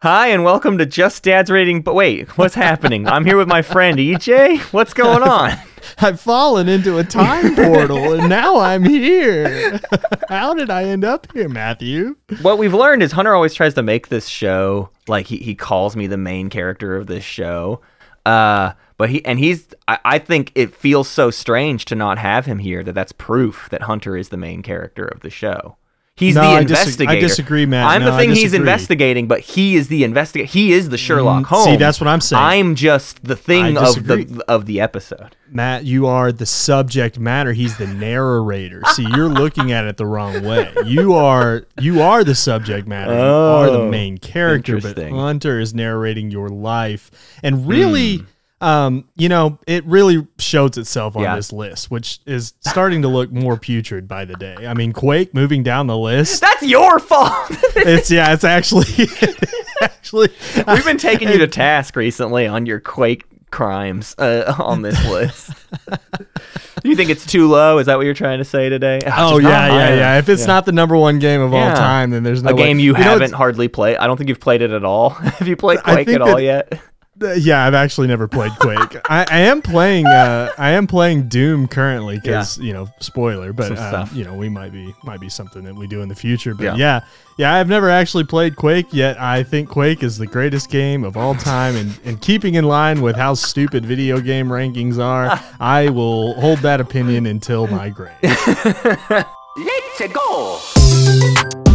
[0.00, 1.82] Hi, and welcome to Just Dad's Rating.
[1.82, 3.08] But wait, what's happening?
[3.08, 4.60] I'm here with my friend EJ.
[4.72, 5.58] What's going on?
[5.98, 9.80] I've fallen into a time portal and now I'm here.
[10.28, 12.14] How did I end up here, Matthew?
[12.42, 15.96] What we've learned is Hunter always tries to make this show like he, he calls
[15.96, 17.80] me the main character of this show.
[18.24, 22.46] Uh, but he and he's I, I think it feels so strange to not have
[22.46, 25.76] him here that that's proof that Hunter is the main character of the show.
[26.18, 27.86] He's No, the I dis- I disagree, Matt.
[27.86, 30.50] I'm No, the thing he's investigating, but he is the investigator.
[30.50, 31.64] He is the Sherlock Mm, Holmes.
[31.64, 32.42] see, that's what I'm saying.
[32.42, 35.36] I'm just the thing of the of the episode.
[35.50, 37.52] Matt, you are the subject matter.
[37.52, 38.82] He's the narrator.
[38.94, 40.72] See, you're looking at it the wrong way.
[40.84, 43.12] You are you are the subject matter.
[43.14, 44.98] You are the Oh, main character, but.
[44.98, 47.10] Hunter is narrating your life.
[47.42, 48.24] And really Hmm.
[48.60, 51.36] Um, you know, it really shows itself on Yeah.
[51.36, 54.56] this list, which is starting to look more putrid by the day.
[54.66, 56.40] I mean, Quake moving down the list.
[56.40, 57.32] That's your fault.
[57.76, 58.86] It's yeah, it's actually
[59.82, 60.28] actually
[60.66, 65.50] We've been taking you to task recently on your Quake crimes uh, on this list.
[66.84, 67.78] You think it's too low?
[67.78, 68.98] Is that what you're trying to say today?
[69.06, 70.18] Oh yeah, yeah, yeah.
[70.18, 71.70] If it's not the number one game of Yeah.
[71.70, 73.96] all time, then there's no a way- game you, know, haven't hardly played.
[73.98, 75.10] I don't think you've played it at all.
[75.10, 76.80] Have you played Quake at all yet?
[77.20, 78.96] Yeah, I've actually never played Quake.
[79.10, 80.06] I, I am playing.
[80.06, 83.52] Uh, I am playing Doom currently because you know, spoiler.
[83.52, 86.14] But um, you know, we might be might be something that we do in the
[86.14, 86.54] future.
[86.54, 86.76] But Yeah.
[86.76, 87.00] yeah.
[87.38, 89.20] yeah, I've never actually played Quake yet.
[89.20, 93.00] I think Quake is the greatest game of all time, and and keeping in line
[93.00, 98.12] with how stupid video game rankings are, I will hold that opinion until my grave.
[98.22, 101.67] Let's go!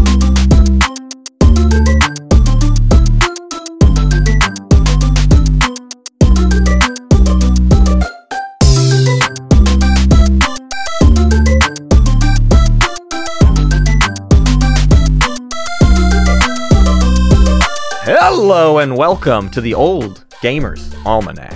[18.35, 21.55] Hello and welcome to the Old Gamers Almanac,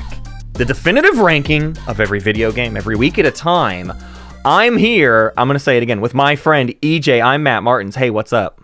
[0.53, 3.92] the definitive ranking of every video game every week at a time.
[4.45, 5.34] I'm here.
[5.35, 7.19] I'm gonna say it again with my friend EJ.
[7.19, 7.96] I'm Matt Martins.
[7.96, 8.62] Hey, what's up?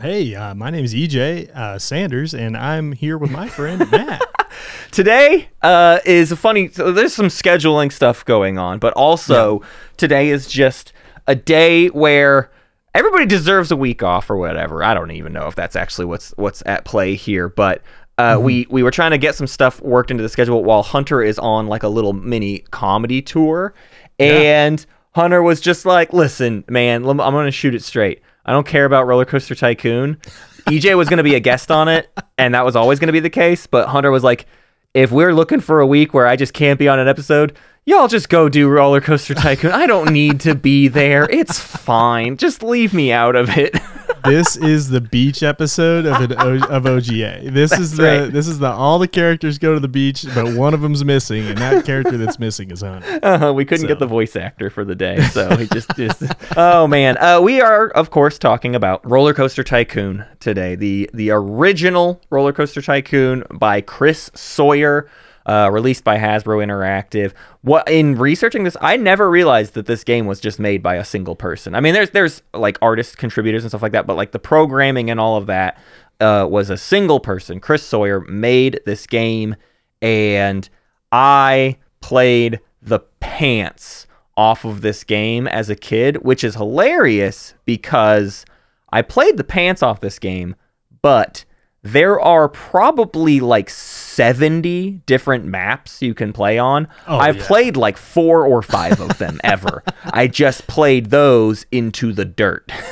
[0.00, 4.22] Hey, uh, my name is EJ uh, Sanders, and I'm here with my friend Matt.
[4.90, 6.68] Today uh, is a funny.
[6.68, 9.60] So there's some scheduling stuff going on, but also
[9.98, 10.94] today is just
[11.26, 12.50] a day where
[12.94, 14.82] everybody deserves a week off or whatever.
[14.82, 17.82] I don't even know if that's actually what's what's at play here, but.
[18.18, 21.22] Uh, we we were trying to get some stuff worked into the schedule while Hunter
[21.22, 23.72] is on like a little mini comedy tour,
[24.18, 28.20] and Hunter was just like, "Listen, man, I'm gonna shoot it straight.
[28.44, 30.18] I don't care about Roller Coaster Tycoon.
[30.66, 33.30] EJ was gonna be a guest on it, and that was always gonna be the
[33.30, 33.66] case.
[33.66, 34.46] But Hunter was like,
[34.94, 38.08] if we're looking for a week where I just can't be on an episode, y'all
[38.08, 39.72] just go do Roller Coaster Tycoon.
[39.72, 41.28] I don't need to be there.
[41.30, 42.36] It's fine.
[42.36, 43.74] Just leave me out of it.
[44.24, 47.52] this is the beach episode of an o- of OGA.
[47.52, 48.32] This is the right.
[48.32, 51.46] this is the all the characters go to the beach, but one of them's missing,
[51.46, 53.20] and that character that's missing is Hunter.
[53.22, 56.22] Uh, we couldn't get the voice actor for the day, so he just just.
[56.56, 60.74] Oh man, uh, we are of course talking about Roller Coaster Tycoon today.
[60.74, 65.08] The the original Roller Coaster Tycoon by Chris Sawyer.
[65.44, 67.32] Uh, released by Hasbro Interactive.
[67.62, 71.04] What in researching this, I never realized that this game was just made by a
[71.04, 71.74] single person.
[71.74, 75.10] I mean, there's there's like artist contributors and stuff like that, but like the programming
[75.10, 75.78] and all of that
[76.20, 77.58] uh, was a single person.
[77.58, 79.56] Chris Sawyer made this game,
[80.00, 80.68] and
[81.10, 88.44] I played the pants off of this game as a kid, which is hilarious because
[88.92, 90.54] I played the pants off this game,
[91.02, 91.44] but
[91.82, 96.86] there are probably like 70 different maps you can play on.
[97.06, 97.46] Oh, I've yeah.
[97.46, 99.82] played like four or five of them ever.
[100.04, 102.70] I just played those into the dirt.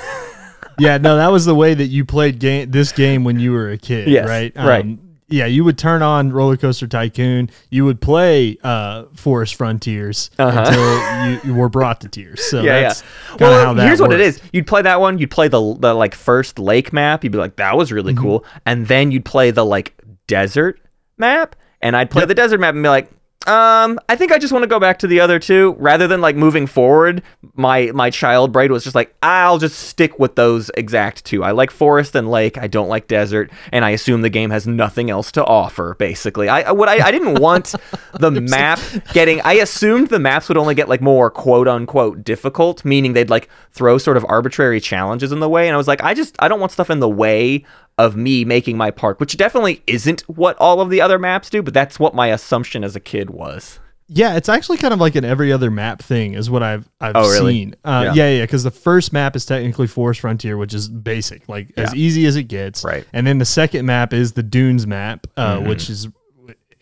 [0.78, 3.68] Yeah, no, that was the way that you played game this game when you were
[3.70, 4.50] a kid, Yes, right?
[4.56, 4.82] right.
[4.82, 4.98] Um,
[5.30, 7.50] Yeah, you would turn on Roller Coaster Tycoon.
[7.70, 12.44] You would play uh, Forest Frontiers until you, you were brought to tears.
[12.44, 12.66] So Uh-huh.
[12.66, 13.36] yeah, that's yeah.
[13.40, 15.18] Well, how that here's what it is: You'd play that one.
[15.18, 17.22] You'd play the the like first lake map.
[17.24, 18.22] You'd be like, that was really Mm-hmm.
[18.24, 18.44] cool.
[18.66, 19.94] And then you'd play the like
[20.26, 20.80] desert
[21.16, 21.56] map.
[21.80, 22.28] And I'd play Yep.
[22.28, 23.10] the desert map and be like,
[23.46, 26.20] um, I think I just want to go back to the other two rather than
[26.20, 27.22] like moving forward.
[27.54, 31.42] My my child brain was just like, I'll just stick with those exact two.
[31.42, 32.58] I like forest and lake.
[32.58, 35.94] I don't like desert, and I assume the game has nothing else to offer.
[35.98, 37.74] Basically, I what I, I didn't want
[38.12, 38.78] the map
[39.14, 39.40] getting.
[39.40, 43.48] I assumed the maps would only get like more quote unquote difficult, meaning they'd like
[43.72, 45.66] throw sort of arbitrary challenges in the way.
[45.66, 47.64] And I was like, I just I don't want stuff in the way
[48.04, 51.62] of me making my park, which definitely isn't what all of the other maps do,
[51.62, 53.78] but that's what my assumption as a kid was.
[54.12, 57.12] Yeah, it's actually kind of like an every other map thing, is what I've I've
[57.14, 57.52] Oh, really?
[57.54, 57.76] seen.
[57.84, 58.14] Uh, Yeah.
[58.14, 61.94] yeah, yeah, because the first map is technically Forest Frontier, which is basic, like as
[61.94, 62.82] easy as it gets.
[62.82, 63.06] Right.
[63.12, 66.08] And then the second map is the Dunes map, uh, which is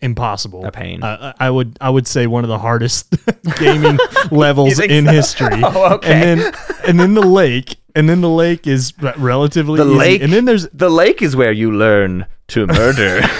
[0.01, 0.65] impossible.
[0.65, 1.03] A pain.
[1.03, 3.13] Uh, I would I would say one of the hardest
[3.59, 3.97] gaming
[4.31, 5.11] levels in so?
[5.11, 5.61] history.
[5.63, 6.13] Oh, okay.
[6.31, 6.53] And then
[6.87, 9.95] and then the lake, and then the lake is relatively The easy.
[9.97, 13.21] lake, and then there's the lake is where you learn to murder.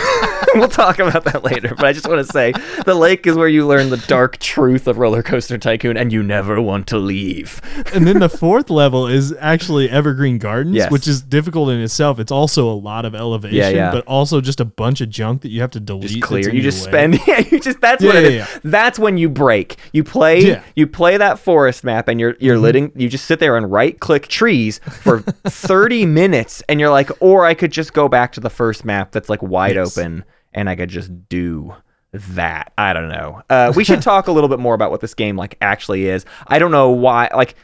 [0.55, 2.51] we'll talk about that later, but I just want to say
[2.85, 6.23] the lake is where you learn the dark truth of Roller Coaster Tycoon, and you
[6.23, 7.61] never want to leave.
[7.93, 10.91] and then the fourth level is actually Evergreen Gardens, Yes.
[10.91, 12.19] which is difficult in itself.
[12.19, 13.91] It's also a lot of elevation, Yeah, yeah.
[13.91, 16.09] but also just a bunch of junk that you have to delete.
[16.09, 16.49] Just clear.
[16.53, 16.91] You just way.
[16.91, 17.19] spend.
[17.27, 17.79] Yeah, you just.
[17.81, 18.47] That's what Yeah, it is.
[18.63, 19.75] That's when you break.
[19.93, 20.39] You play.
[20.41, 20.63] Yeah.
[20.75, 22.63] You play that forest map, and you're you're Mm-hmm.
[22.63, 22.91] letting.
[22.95, 27.45] You just sit there and right click trees for thirty minutes, and you're like, or
[27.45, 29.97] I could just go back to the first map that's like wide Yes.
[29.97, 30.23] open,
[30.53, 31.75] and I could just do
[32.11, 32.73] that.
[32.77, 33.41] I don't know.
[33.49, 36.25] Uh, we should talk a little bit more about what this game like actually is.
[36.47, 37.29] I don't know why.
[37.35, 37.55] Like,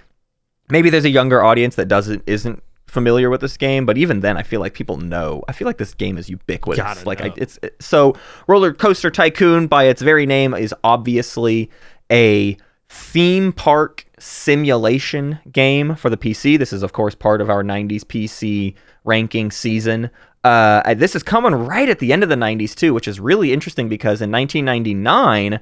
[0.70, 4.38] maybe there's a younger audience that doesn't isn't familiar with this game, but even then,
[4.38, 5.44] I feel like people know.
[5.48, 6.82] I feel like this game is ubiquitous.
[6.84, 8.16] Gotta like, I, it's it- so
[8.48, 11.70] Roller Coaster Tycoon, by its very name, is obviously
[12.12, 12.56] a
[12.88, 16.58] theme park simulation game for the PC.
[16.58, 20.10] This is, of course, part of our 90s PC ranking season.
[20.44, 23.54] Uh, this is coming right at the end of the 90s, too, which is really
[23.54, 25.60] interesting because in 1999,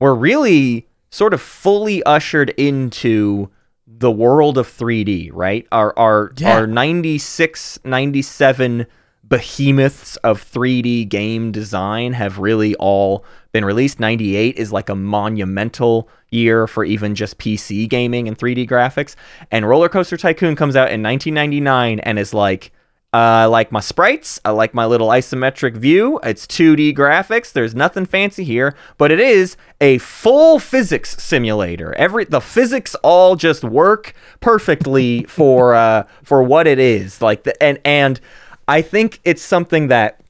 [0.00, 3.48] we're really sort of fully ushered into
[3.86, 5.66] the world of 3D, right?
[5.70, 6.56] Our our Yeah.
[6.56, 8.86] our 96 97
[9.26, 13.98] behemoths of 3D game design have really all been released.
[14.00, 19.14] 98 is like a monumental year for even just PC gaming and 3D graphics.
[19.50, 22.72] And Roller Coaster Tycoon comes out in 1999 and is like
[23.14, 24.40] I like my sprites.
[24.44, 26.18] I like my little isometric view.
[26.24, 27.52] It's 2D graphics.
[27.52, 31.94] There's nothing fancy here, but it is a full physics simulator.
[31.94, 37.22] Every the physics all just work perfectly for uh, for what it is.
[37.22, 38.20] Like the and and
[38.66, 40.20] I think it's something that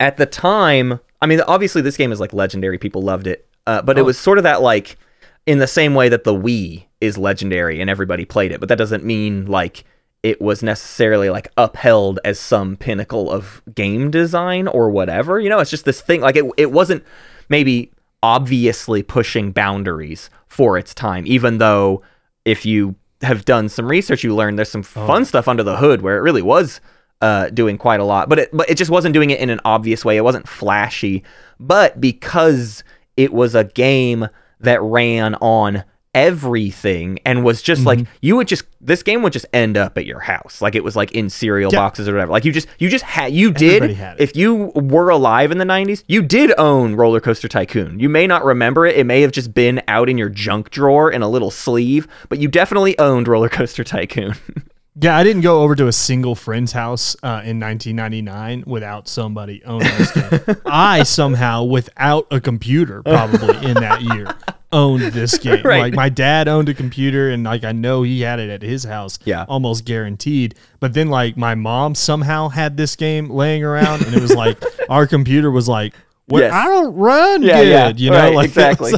[0.00, 2.78] at the time, I mean, obviously this game is like legendary.
[2.78, 4.96] People loved it, uh, but it was sort of that like
[5.44, 8.78] in the same way that the Wii is legendary and everybody played it, but that
[8.78, 9.84] doesn't mean like
[10.24, 15.38] it was necessarily like upheld as some pinnacle of game design or whatever.
[15.38, 17.04] You know, it's just this thing like it it wasn't
[17.50, 17.92] maybe
[18.22, 22.02] obviously pushing boundaries for its time, even though
[22.46, 26.00] if you have done some research, you learn there's some fun stuff under the hood
[26.00, 26.80] where it really was
[27.20, 29.60] uh, doing quite a lot, but it but it just wasn't doing it in an
[29.66, 30.16] obvious way.
[30.16, 31.22] It wasn't flashy,
[31.60, 32.82] but because
[33.18, 34.28] it was a game
[34.60, 35.84] that ran on
[36.14, 38.12] everything and was just like mm-hmm.
[38.22, 40.62] you would just this game would just end up at your house.
[40.62, 41.80] Like it was like in cereal Yeah.
[41.80, 42.32] boxes or whatever.
[42.32, 45.64] Like you just you just had you did had if you were alive in the
[45.64, 47.98] 90s you did own roller coaster tycoon.
[47.98, 48.96] You may not remember it.
[48.96, 52.38] It may have just been out in your junk drawer in a little sleeve but
[52.38, 54.34] you definitely owned roller coaster tycoon
[55.00, 59.60] Yeah, I didn't go over to a single friend's house uh, in 1999 without somebody
[59.64, 60.56] owning this game.
[60.66, 64.32] I somehow, without a computer, probably in that year,
[64.70, 65.62] owned this game.
[65.64, 65.80] Right.
[65.80, 68.84] Like my dad owned a computer, and like I know he had it at his
[68.84, 69.18] house.
[69.24, 69.44] Yeah.
[69.48, 70.54] almost guaranteed.
[70.78, 74.62] But then like my mom somehow had this game laying around, and it was like
[74.88, 75.94] our computer was like.
[76.26, 76.54] Well, Yes.
[76.54, 78.94] I don't run yeah, good, yeah, you know, right, like exactly.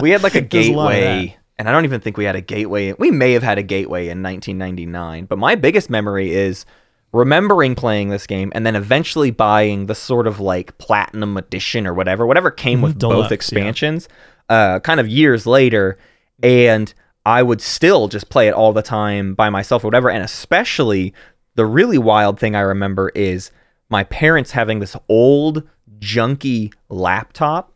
[0.00, 2.94] we had like a gateway, and I don't even think we had a gateway.
[2.94, 6.64] We may have had a gateway in 1999, but my biggest memory is
[7.12, 11.92] remembering playing this game and then eventually buying the sort of like platinum edition or
[11.92, 13.34] whatever, whatever came with Deluxe, both yeah.
[13.34, 14.08] expansions,
[14.48, 15.98] uh, kind of years later,
[16.42, 16.94] and
[17.26, 21.12] I would still just play it all the time by myself or whatever, and especially
[21.56, 23.50] the really wild thing I remember is
[23.90, 27.74] my parents having this old junky laptop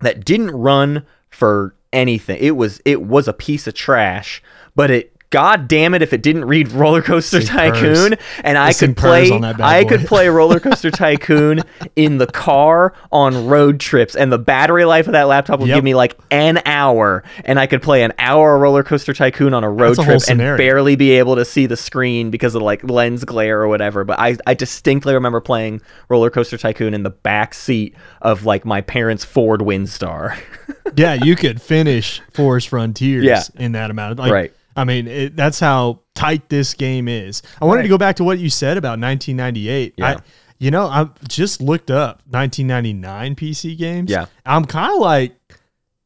[0.00, 2.38] that didn't run for anything.
[2.40, 4.42] It was it was a piece of trash,
[4.74, 8.18] but it God damn it if it didn't read Roller Coaster Tycoon purrs.
[8.44, 11.62] and I could play on that bad I could play Roller Coaster Tycoon
[11.96, 15.76] in the car on road trips and the battery life of that laptop would Yep.
[15.78, 19.54] give me like an hour and I could play an hour of Roller Coaster Tycoon
[19.54, 22.54] on a road That's a trip and barely be able to see the screen because
[22.54, 24.04] of like lens glare or whatever.
[24.04, 28.64] But I, I distinctly remember playing Roller Coaster Tycoon in the back seat of like
[28.66, 30.38] my parents' Ford Windstar.
[30.96, 33.42] yeah, you could finish Forest Frontiers Yeah.
[33.56, 34.52] in that amount of like, Right.
[34.76, 37.42] I mean, it, that's how tight this game is.
[37.60, 39.94] I wanted to go back to what you said about 1998.
[39.96, 40.06] Yeah.
[40.06, 40.16] I,
[40.58, 44.10] you know, I just looked up 1999 PC games.
[44.10, 44.26] Yeah.
[44.46, 45.34] I'm kind of like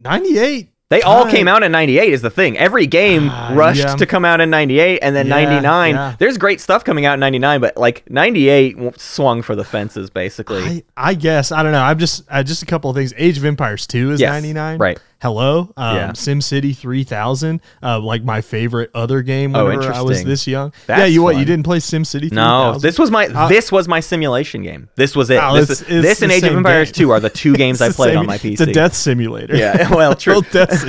[0.00, 0.70] 98.
[0.88, 2.56] They all came out in 98 is the thing.
[2.56, 3.96] Every game Ah, rushed yeah.
[3.96, 5.94] to come out in 98 and then Yeah, 99.
[5.96, 6.14] yeah.
[6.16, 10.62] There's great stuff coming out in 99, but like 98 swung for the fences basically.
[10.62, 11.82] I, I guess I don't know.
[11.82, 13.12] I'm just uh, just a couple of things.
[13.16, 14.78] Age of Empires 2 is Yes, 99.
[14.78, 15.00] right.
[15.23, 16.11] Hello, um, Yeah.
[16.11, 20.73] SimCity 3000, uh, like my favorite other game Oh, whenever I was this young.
[20.88, 21.37] yeah, you what?
[21.37, 22.35] You didn't play SimCity 3000?
[22.35, 24.88] No, this was my Uh, this was my simulation game.
[24.96, 25.40] This was it.
[25.42, 27.06] Oh, this it's- it's this and Age of Empires game.
[27.06, 28.52] 2 are the two games I played same- on my PC.
[28.52, 29.56] It's a death simulator.
[29.56, 30.42] Yeah, well, true.
[30.52, 30.85] Death.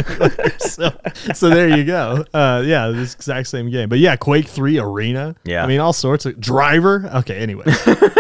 [0.67, 0.91] So,
[1.34, 2.24] so there you go.
[2.34, 3.89] Uh, yeah, this exact same game.
[3.89, 5.36] But yeah, Quake 3 Arena.
[5.43, 5.63] Yeah.
[5.63, 7.10] I mean, all sorts of driver.
[7.15, 7.63] Okay, anyway.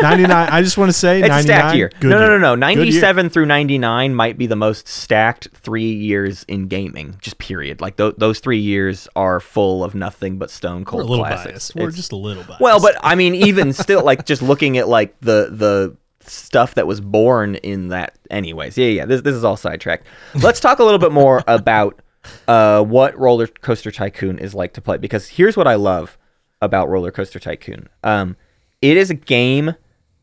[0.01, 0.31] 99.
[0.31, 1.43] I just want to say It's a 99.
[1.43, 1.91] stacked year.
[2.01, 2.55] No, no, no, no.
[2.55, 7.81] 97 through 99 might be the most stacked three years in gaming, just period.
[7.81, 11.25] Like th- those three years are full of nothing but stone We're cold a little
[11.25, 11.51] classics.
[11.51, 11.75] biased.
[11.75, 12.61] We're It's- just a little biased.
[12.61, 16.85] well, but I mean, even still, like just looking at like the the stuff that
[16.87, 18.17] was born in that.
[18.29, 19.05] Anyways, yeah, yeah.
[19.05, 20.05] This this is all sidetracked.
[20.35, 22.01] Let's talk a little bit more about
[22.47, 26.17] uh, what Roller Coaster Tycoon is like to play because here's what I love
[26.61, 27.87] about Roller Coaster Tycoon.
[28.03, 28.35] Um,
[28.81, 29.75] it is a game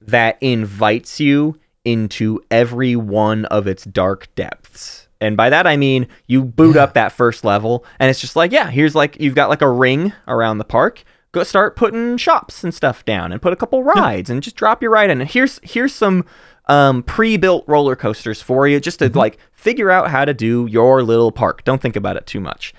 [0.02, 5.03] that invites you into every one of its dark depths.
[5.24, 8.52] And by that I mean you boot up that first level and it's just like,
[8.52, 11.02] yeah, here's like you've got like a ring around the park.
[11.32, 14.82] Go start putting shops and stuff down and put a couple rides and just drop
[14.82, 15.20] your ride in.
[15.20, 16.24] And here's here's some
[16.66, 21.02] um, pre-built roller coasters for you just to like figure out how to do your
[21.02, 21.64] little park.
[21.64, 22.72] Don't think about it too much.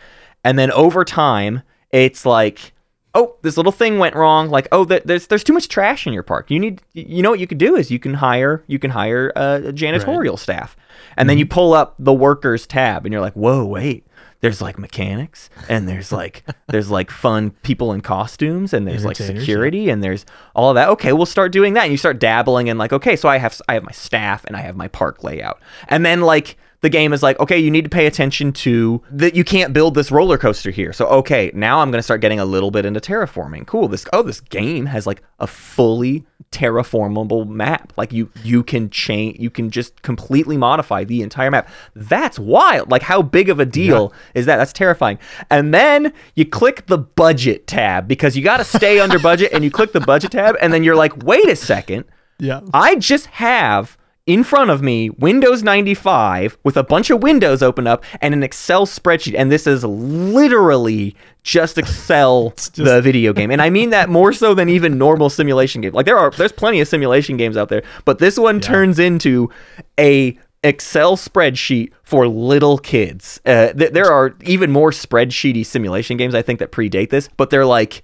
[0.43, 2.73] And then over time, it's like
[3.15, 4.49] oh, this little thing went wrong.
[4.49, 6.51] Like, oh, th- there's there's too much trash in your park.
[6.51, 9.31] You need, you know, what you could do is you can hire you can hire
[9.35, 10.77] uh, a janitorial staff,
[11.17, 14.05] and then you pull up the workers tab, and you're like, whoa, wait.
[14.41, 19.19] There's like mechanics, and there's like there's like fun people in costumes, and there's like
[19.19, 19.45] Entertainers, yeah.
[19.45, 20.89] security, and there's all of that.
[20.89, 23.59] Okay, we'll start doing that, and you start dabbling in like, okay, so I have
[23.67, 27.13] I have my staff, and I have my park layout, and then like the game
[27.13, 29.35] is like, okay, you need to pay attention to that.
[29.35, 30.93] You can't build this roller coaster here.
[30.93, 33.65] So, okay, now I'm going to start getting a little bit into terraforming.
[33.65, 33.87] Cool.
[33.87, 37.93] This, oh, this game has like a fully terraformable map.
[37.97, 41.69] Like you, you can change, you can just completely modify the entire map.
[41.95, 42.89] That's wild.
[42.89, 44.57] Like how big of a deal is that?
[44.57, 45.19] That's terrifying.
[45.49, 49.63] And then you click the budget tab because you got to stay under budget and
[49.63, 52.05] you click the budget tab and then you're like, wait a second.
[52.39, 52.61] yeah.
[52.73, 57.85] I just have in front of me Windows 95 with a bunch of windows open
[57.85, 59.35] up and an Excel spreadsheet.
[59.37, 63.51] And this is literally just Excel, the video game.
[63.51, 65.93] And I mean that more so than even normal simulation games.
[65.93, 69.51] Like there are, there's plenty of simulation games out there, but this one turns into
[69.99, 73.39] a Excel spreadsheet for little kids.
[73.45, 77.51] Uh, th- there are even more spreadsheety simulation games I think that predate this, but
[77.51, 78.03] they're like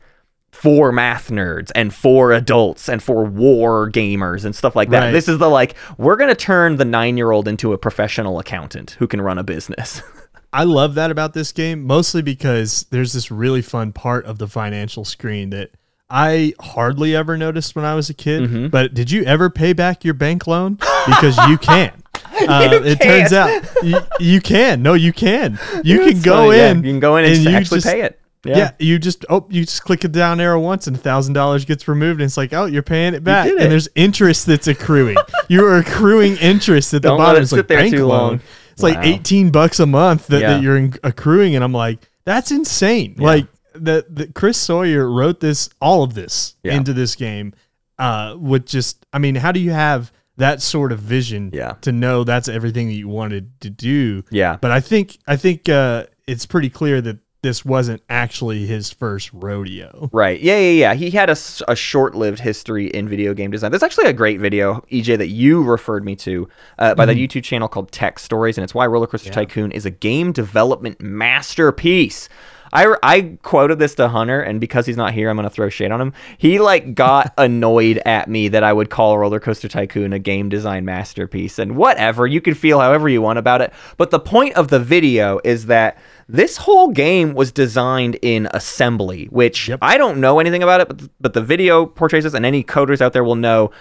[0.51, 5.05] for math nerds and for adults and for war gamers and stuff like that.
[5.05, 5.11] Right.
[5.11, 9.07] This is the like we're going to turn the 9-year-old into a professional accountant who
[9.07, 10.01] can run a business.
[10.53, 14.47] I love that about this game, mostly because there's this really fun part of the
[14.47, 15.71] financial screen that
[16.09, 18.43] I hardly ever noticed when I was a kid.
[18.43, 18.67] Mm-hmm.
[18.67, 20.77] But did you ever pay back your bank loan?
[21.05, 21.93] Because you can.
[22.41, 24.81] Uh, it turns out you, you can.
[24.81, 25.57] No, you can.
[25.83, 26.71] You can go funny, yeah.
[26.71, 26.77] in.
[26.83, 28.20] You can go in and, you actually just- pay it.
[28.43, 28.71] Yeah.
[28.79, 31.87] you just oh, you just click a down arrow once, and a thousand dollars gets
[31.87, 33.57] removed, and it's like, oh, you're paying it back, it.
[33.59, 35.17] and there's interest that's accruing.
[35.47, 37.39] you are accruing interest at the Don't let bottom.
[37.39, 38.19] it It's sit like there bank too loan.
[38.29, 38.41] long.
[38.71, 40.53] It's like 18 bucks a month that, Yeah.
[40.53, 43.15] that you're in, accruing, and I'm like, that's insane.
[43.17, 46.73] Like the, the Chris Sawyer wrote this, all of this Yeah.
[46.75, 47.53] into this game,
[47.99, 51.73] uh, with just, I mean, how do you have that sort of vision Yeah.
[51.81, 54.23] to know that's everything that you wanted to do?
[54.31, 54.57] Yeah.
[54.59, 59.31] But I think I think uh, it's pretty clear that this wasn't actually his first
[59.33, 60.09] rodeo.
[60.13, 60.39] Right.
[60.39, 60.93] Yeah, yeah, yeah.
[60.93, 63.71] He had a, a short-lived history in video game design.
[63.71, 67.43] There's actually a great video, EJ, that you referred me to uh, by the YouTube
[67.43, 72.29] channel called Tech Stories, and it's why Roller Coaster Tycoon is a game development masterpiece.
[72.73, 75.91] I, I quoted this to Hunter, and because he's not here, I'm gonna throw shade
[75.91, 76.13] on him.
[76.37, 80.49] He like got annoyed at me that I would call Roller Coaster Tycoon a game
[80.49, 82.27] design masterpiece, and whatever.
[82.27, 85.65] You can feel however you want about it, but the point of the video is
[85.65, 85.97] that
[86.31, 89.79] this whole game was designed in assembly, which Yep.
[89.81, 93.01] I don't know anything about it, but but the video portrays this, and any coders
[93.01, 93.71] out there will know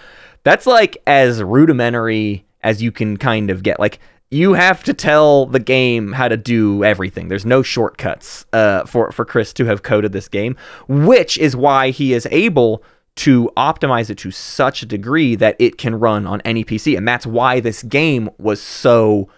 [0.43, 3.79] that's like as rudimentary as you can kind of get.
[3.79, 7.29] Like you have to tell the game how to do everything.
[7.29, 11.91] There's no shortcuts uh, for for Chris to have coded this game, which is why
[11.91, 16.41] he is able to optimize it to such a degree that it can run on
[16.41, 19.29] any PC, and that's why this game was so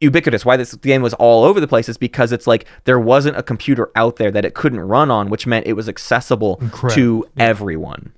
[0.00, 0.44] ubiquitous.
[0.44, 3.42] Why this game was all over the place is because it's like there wasn't a
[3.42, 7.28] computer out there that it couldn't run on, which meant it was accessible to Incredible.
[7.38, 8.12] everyone.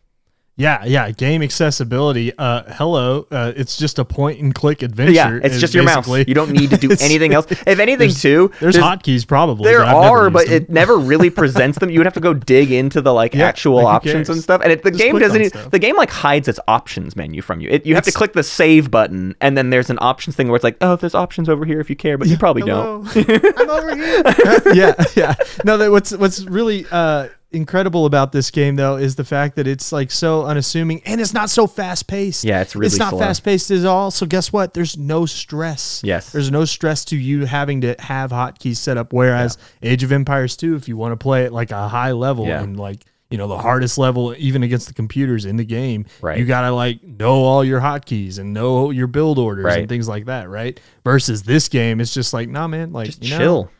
[0.56, 1.10] Yeah, yeah.
[1.12, 2.36] Game accessibility.
[2.36, 3.26] Uh, hello.
[3.30, 5.12] Uh, it's just a point and click adventure.
[5.14, 6.06] Yeah, it's just your mouse.
[6.06, 7.50] You don't need to do anything else.
[7.50, 9.64] If anything, there's- too, There's, hotkeys probably.
[9.70, 10.54] There but I've never are, but them.
[10.56, 11.88] it never really presents them.
[11.88, 14.28] You would have to go dig into the like Yeah, actual like, options cares?
[14.28, 14.60] and stuff.
[14.62, 15.40] And it, the Just game doesn't.
[15.40, 15.70] e- stuff.
[15.70, 17.70] The game like hides its options menu from you.
[17.70, 20.56] It, you have to click the save button, and then there's an options thing where
[20.56, 23.06] it's like, oh, there's options over here if you care, but you probably don't.
[23.16, 24.22] I'm over here.
[24.74, 25.34] yeah, yeah.
[25.64, 29.66] No, that what's what's really uh, incredible about this game though is the fact that
[29.66, 32.44] it's like so unassuming and it's not so fast paced.
[32.44, 34.10] Yeah, it's really it's not fast paced at all.
[34.10, 34.74] So guess what?
[34.74, 36.00] There's no stress.
[36.04, 36.30] Yes.
[36.32, 39.12] there's no stress to you having to have hotkeys set up.
[39.12, 42.46] Whereas Age of Empires 2, if you want to play it like a high level
[42.46, 42.62] Yeah.
[42.62, 46.36] and like you know the hardest level even against the computers in the game Right.
[46.36, 49.78] you gotta like know all your hotkeys and know your build orders Right.
[49.78, 53.22] and things like that right versus this game it's just like nah man like Just
[53.22, 53.70] you know, chill.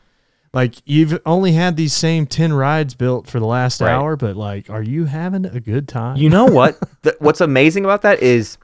[0.53, 3.91] Like you've only had these same 10 rides built for the last Right.
[3.91, 6.77] hour but like are you having a good time You know what?
[7.03, 8.57] the, what's amazing about that is,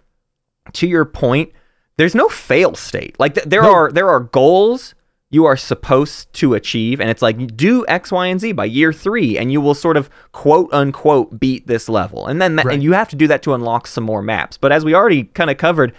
[0.74, 1.51] to your point,
[1.96, 3.15] there's no fail state.
[3.20, 3.74] Like th- there No.
[3.74, 4.94] are there are goals
[5.29, 8.94] you are supposed to achieve, and it's like do X, Y, and Z by year
[8.94, 12.74] three, and you will sort of quote unquote beat this level, and then that, Right.
[12.75, 14.58] and you have to do that to unlock some more maps.
[14.58, 15.94] But as we already kind of covered,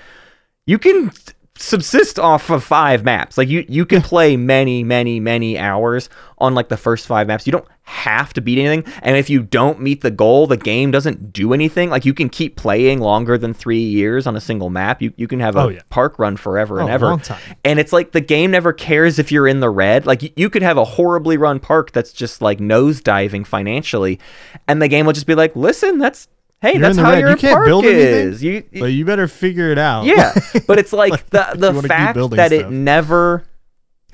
[0.67, 3.37] you can th- subsist off of five maps.
[3.37, 7.47] Like you you can play many many many hours on like the first five maps.
[7.47, 8.85] You don't have to beat anything.
[9.03, 11.89] And if you don't meet the goal, the game doesn't do anything.
[11.91, 15.01] Like you can keep playing longer than 3 years on a single map.
[15.03, 15.81] You you can have a Oh, yeah.
[15.91, 17.07] park run forever and Oh, ever.
[17.07, 17.41] long time.
[17.65, 20.07] And it's like the game never cares if you're in the red.
[20.07, 24.21] Like you, you could have a horribly run park that's just like nosediving financially
[24.69, 26.29] and the game will just be like, "Listen, that's
[26.61, 27.21] Hey, You're that's how red.
[27.21, 28.43] your You can't park is.
[28.43, 30.35] You, but you better figure it out yeah,
[30.67, 33.45] but it's like the the you keep fact that it never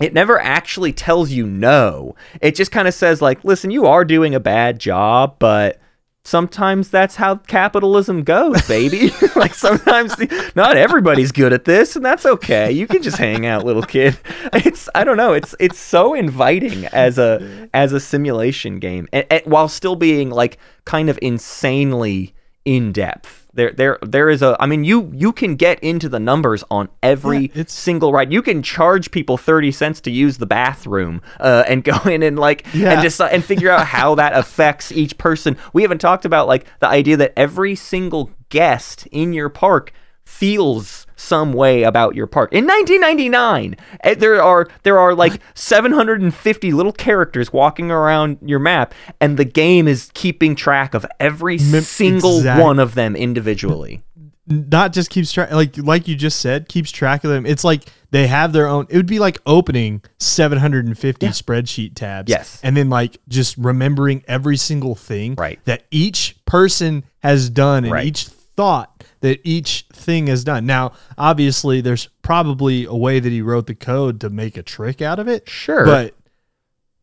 [0.00, 2.16] it never actually tells you no.
[2.40, 5.80] It just kind of says like, listen, you are doing a bad job, but
[6.24, 9.10] sometimes that's how capitalism goes, baby.
[9.36, 12.72] like sometimes the- not everybody's good at this, and that's okay.
[12.72, 14.18] You can just hang out, little kid.
[14.52, 15.32] It's I don't know.
[15.32, 20.30] It's it's so inviting as a as a simulation game, and, and while still being
[20.30, 22.33] like kind of insanely
[22.64, 23.42] in depth.
[23.54, 24.56] There, there, there is a.
[24.58, 28.32] I mean, you you can get into the numbers on every Yeah, single ride.
[28.32, 32.36] You can charge people thirty cents to use the bathroom, uh, and go in and
[32.36, 32.92] like Yeah.
[32.94, 35.56] and just and figure out how that affects each person.
[35.72, 39.92] We haven't talked about like the idea that every single guest in your park
[40.24, 42.52] feels some way about your park.
[42.52, 48.94] In 1999, eh, there are there are like 750 little characters walking around your map,
[49.20, 54.02] and the game is keeping track of every single exact- one of them individually.
[54.46, 57.82] not just keeps track like like you just said keeps track of them it's like
[58.10, 62.60] they have their own it would be like opening 750 spreadsheet tabs Yes.
[62.62, 65.58] and then like just remembering every single thing Right.
[65.64, 68.04] that each person has done and Right.
[68.06, 73.42] each thought that each thing is done now obviously there's probably a way that he
[73.42, 75.84] wrote the code to make a trick out of it Sure.
[75.84, 76.14] but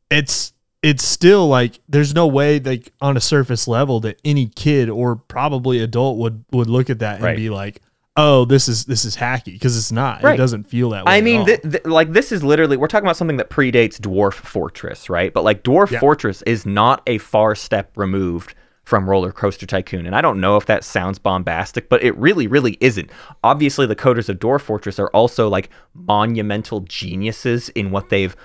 [0.10, 4.90] it's it's still like there's no way like on a surface level that any kid
[4.90, 7.38] or probably adult would would look at that and Right.
[7.38, 7.82] be like
[8.18, 10.34] oh this is this is hacky because it's not Right.
[10.34, 11.46] it doesn't feel that way I at mean, all.
[11.46, 15.34] th- th- like this is literally we're talking about something that predates Dwarf Fortress, right?
[15.34, 16.00] But like Dwarf Yeah.
[16.00, 20.58] Fortress is not a far step removed from Roller Coaster Tycoon, and I don't know
[20.58, 23.10] if that sounds bombastic, but it really, really isn't.
[23.44, 28.36] Obviously, the coders of Dwarf Fortress are also like monumental geniuses in what they've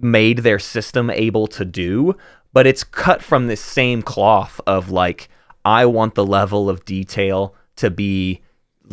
[0.00, 2.16] made their system able to do,
[2.52, 5.28] but it's cut from this same cloth of like
[5.64, 8.40] I want the level of detail to be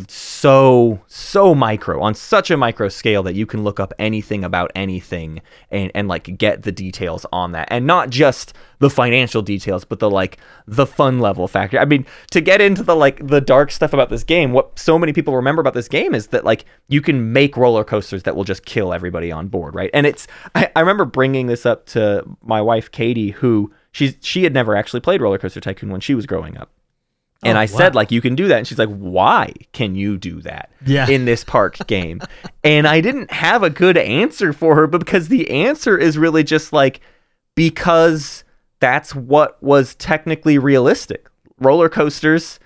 [0.07, 4.71] so so micro on such a micro scale that you can look up anything about
[4.73, 7.67] anything and and like get the details on that.
[7.69, 11.77] And not just the financial details but the like the fun level factor.
[11.77, 14.97] I mean to get into the like the dark stuff about this game what so
[14.97, 18.35] many people remember about this game is that like you can make roller coasters that
[18.35, 19.89] will just kill everybody on board right?
[19.93, 20.25] And it's
[20.55, 24.75] i, I remember bringing this up to my wife katie who she's she had never
[24.75, 26.71] actually played roller coaster tycoon when she was growing up
[27.43, 28.57] and Oh, I said, like, you can do that.
[28.59, 31.07] And she's like, why can you do that Yeah.
[31.09, 32.21] in this park game?
[32.63, 36.43] and I didn't have a good answer for her, but because the answer is really
[36.43, 37.01] just like,
[37.55, 38.43] because
[38.79, 41.27] that's what was technically realistic.
[41.59, 42.59] Roller coasters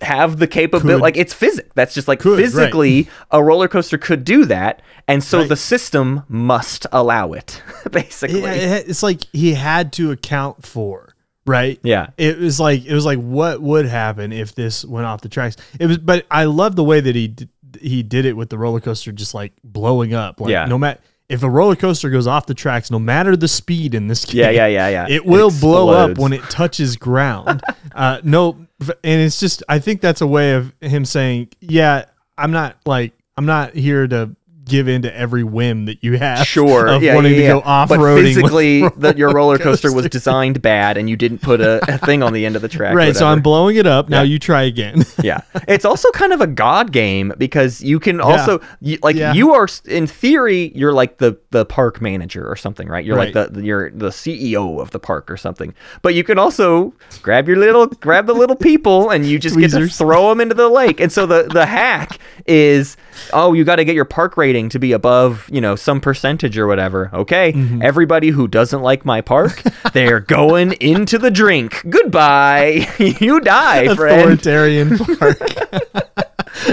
[0.00, 1.68] have the capability, like, it's physics.
[1.74, 2.42] That's just like Could, right.
[2.42, 4.80] physically, a roller coaster could do that.
[5.08, 5.48] And so Right.
[5.48, 8.42] the system must allow it, basically.
[8.44, 11.11] It- it's like he had to account for
[11.46, 12.08] right Yeah.
[12.16, 15.56] it was like it was like what would happen if this went off the tracks
[15.80, 17.48] it was but i love the way that he did,
[17.80, 20.66] he did it with the roller coaster just like blowing up like Yeah.
[20.66, 24.06] no matter if a roller coaster goes off the tracks, no matter the speed in
[24.06, 25.06] this game, Yeah, yeah, yeah, yeah.
[25.08, 27.62] it will blow up when it touches ground.
[27.94, 32.04] uh, no, and it's just I think that's a way of him saying, yeah,
[32.36, 34.36] I'm not like I'm not here to
[34.72, 36.46] give in to every whim that you have.
[36.46, 40.08] Sure, of yeah, wanting yeah, to go off But physically, that your roller coaster was
[40.08, 42.94] designed bad, and you didn't put a, a thing on the end of the track.
[42.96, 43.14] right.
[43.14, 43.26] So.
[43.26, 44.08] I'm blowing it up.
[44.08, 45.04] Now you try again.
[45.22, 49.52] yeah it's also kind of a god game because you can also you, like you
[49.52, 53.34] are in theory you're like the the park manager or something right you're Right.
[53.34, 57.46] like the you're the ceo of the park or something but you can also grab
[57.46, 60.68] your little grab the little people and you just get to throw them into the
[60.68, 62.96] lake and so the the hack is
[63.32, 66.56] oh you got to get your park rating to be above you know some percentage
[66.58, 67.82] or whatever okay Mm-hmm.
[67.82, 74.20] everybody who doesn't like my park they're going into the drink goodbye you die friend
[74.22, 75.38] Authoritarian park.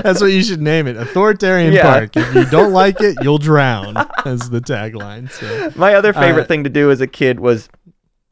[0.04, 0.98] That's what you should name it.
[0.98, 1.84] Authoritarian Yeah.
[1.84, 2.18] park.
[2.18, 3.96] If you don't like it, you'll drown.
[4.26, 5.32] As the tagline.
[5.32, 7.70] So My other favorite Uh, thing to do as a kid was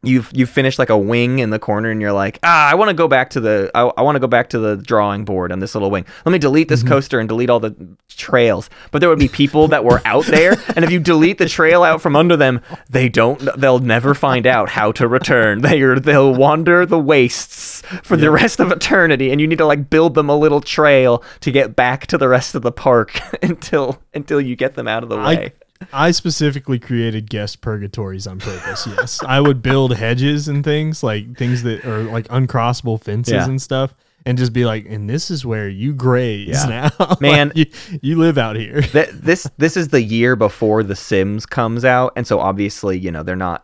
[0.07, 2.89] you you finish like a wing in the corner and you're like ah I want
[2.89, 5.51] to go back to the I, I want to go back to the drawing board
[5.51, 6.05] on this little wing.
[6.25, 6.73] Let me delete Mm-hmm.
[6.73, 7.75] this coaster and delete all the
[8.09, 8.69] trails.
[8.91, 11.83] But there would be people that were out there and if you delete the trail
[11.83, 15.61] out from under them, they don't they'll never find out how to return.
[15.61, 19.65] They are they'll wander the wastes for the rest of eternity and you need to
[19.65, 23.19] like build them a little trail to get back to the rest of the park
[23.43, 25.23] until until you get them out of the way.
[25.23, 25.51] I,
[25.93, 28.87] I specifically created guest purgatories on purpose.
[28.87, 33.45] Yes, I would build hedges and things like things that are like uncrossable fences Yeah.
[33.45, 33.93] and stuff,
[34.25, 36.89] and just be like, "And this is where you graze Yeah.
[36.99, 37.51] now, Like, Man.
[37.55, 37.65] you,
[38.01, 42.13] you live out here." Th- this this is the year before The Sims comes out,
[42.15, 43.63] and so obviously, you know, they're not.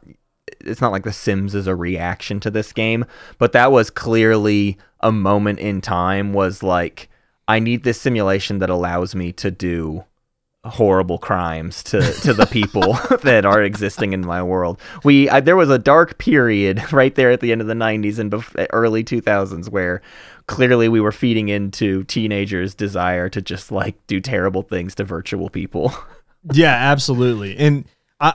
[0.61, 3.03] It's not like The Sims is a reaction to this game,
[3.37, 6.31] but that was clearly a moment in time.
[6.31, 7.09] Was like,
[7.47, 10.05] I need this simulation that allows me to do
[10.65, 14.79] horrible crimes to to the people that are existing in my world.
[15.03, 18.17] We I, there was a dark period right there at the end of the 90s
[18.19, 20.01] and bef- early 2000s where
[20.47, 25.49] clearly we were feeding into teenagers' desire to just like do terrible things to virtual
[25.49, 25.93] people.
[26.51, 27.55] Yeah, absolutely.
[27.57, 27.85] And
[28.19, 28.33] I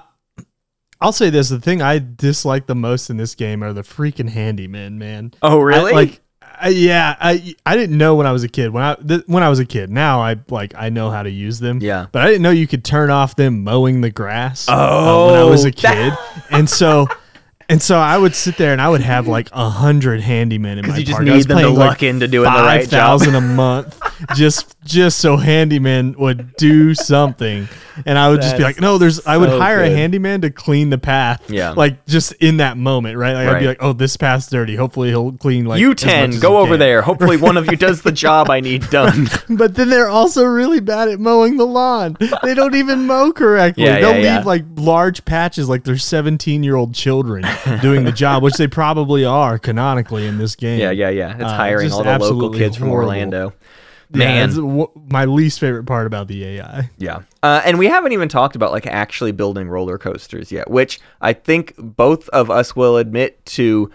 [0.98, 4.30] I'll say this, the thing I dislike the most in this game are the freaking
[4.30, 5.34] handymen, man.
[5.42, 6.20] Oh, I- like
[6.60, 8.70] I, yeah, I I didn't know when I was a kid.
[8.70, 11.30] When I th- when I was a kid, now I like I know how to
[11.30, 11.78] use them.
[11.80, 12.06] Yeah.
[12.12, 14.68] but I didn't know you could turn off them mowing the grass.
[14.68, 16.12] uh, when I was a Oh, kid,
[16.50, 17.06] and so
[17.68, 20.86] and so I would sit there and I would have like a hundred handymen in
[20.88, 21.26] my you just park.
[21.26, 23.20] Need them to luck into doing the right job.
[23.20, 24.00] 5,000 a month
[24.34, 27.68] just just so handyman would do something
[28.06, 30.50] and i would just be like no there's i would so hire a handyman to
[30.50, 31.70] clean the path Yeah.
[31.72, 33.60] like just in that moment right like i'd Right.
[33.60, 36.40] be like oh this path's dirty hopefully he'll clean like you as much 10, as
[36.40, 37.02] go over can." there.
[37.02, 39.26] Hopefully one of you does the job I need done.
[39.50, 43.84] but then they're also really bad at mowing the lawn they don't even mow correctly
[43.84, 44.42] Yeah, they'll yeah, leave yeah.
[44.44, 47.44] like large patches like they're 17 year old children
[47.82, 51.34] doing the job which they probably are canonically in this game yeah, yeah, yeah.
[51.34, 53.10] It's Uh, hiring just all the local absolutely kids from horrible.
[53.10, 53.52] Orlando.
[54.10, 54.48] Yeah, Man.
[54.54, 57.20] w- my least favorite part about the ai Yeah.
[57.42, 61.32] Uh, and we haven't even talked about like actually building roller coasters yet, which I
[61.32, 63.90] think both of us will admit to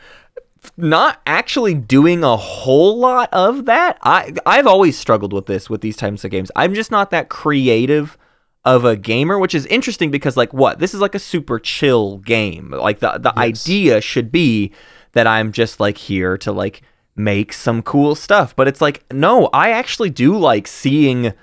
[0.78, 3.97] not actually doing a whole lot of that.
[4.04, 6.52] I I've always struggled with this with these types of games.
[6.56, 8.17] I'm just not that creative
[8.65, 10.80] of a gamer, which is interesting because like what?
[10.80, 12.71] This is like a super chill game.
[12.71, 14.71] Like the the idea should be
[15.12, 16.82] that I'm just like here to like
[17.15, 21.34] make some cool stuff, but it's like no, I actually do like seeing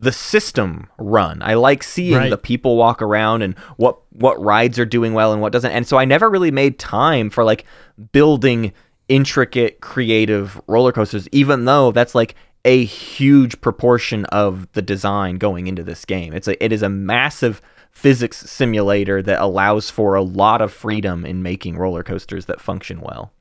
[0.00, 1.42] the system run.
[1.42, 2.30] I like seeing Right.
[2.30, 5.72] the people walk around and what what rides are doing well and what doesn't.
[5.72, 7.64] And so I never really made time for like
[8.12, 8.72] building
[9.08, 15.66] intricate creative roller coasters even though that's like a huge proportion of the design going
[15.66, 16.32] into this game.
[16.32, 17.60] It's a it is a massive
[17.90, 23.00] physics simulator that allows for a lot of freedom in making roller coasters that function
[23.00, 23.32] well.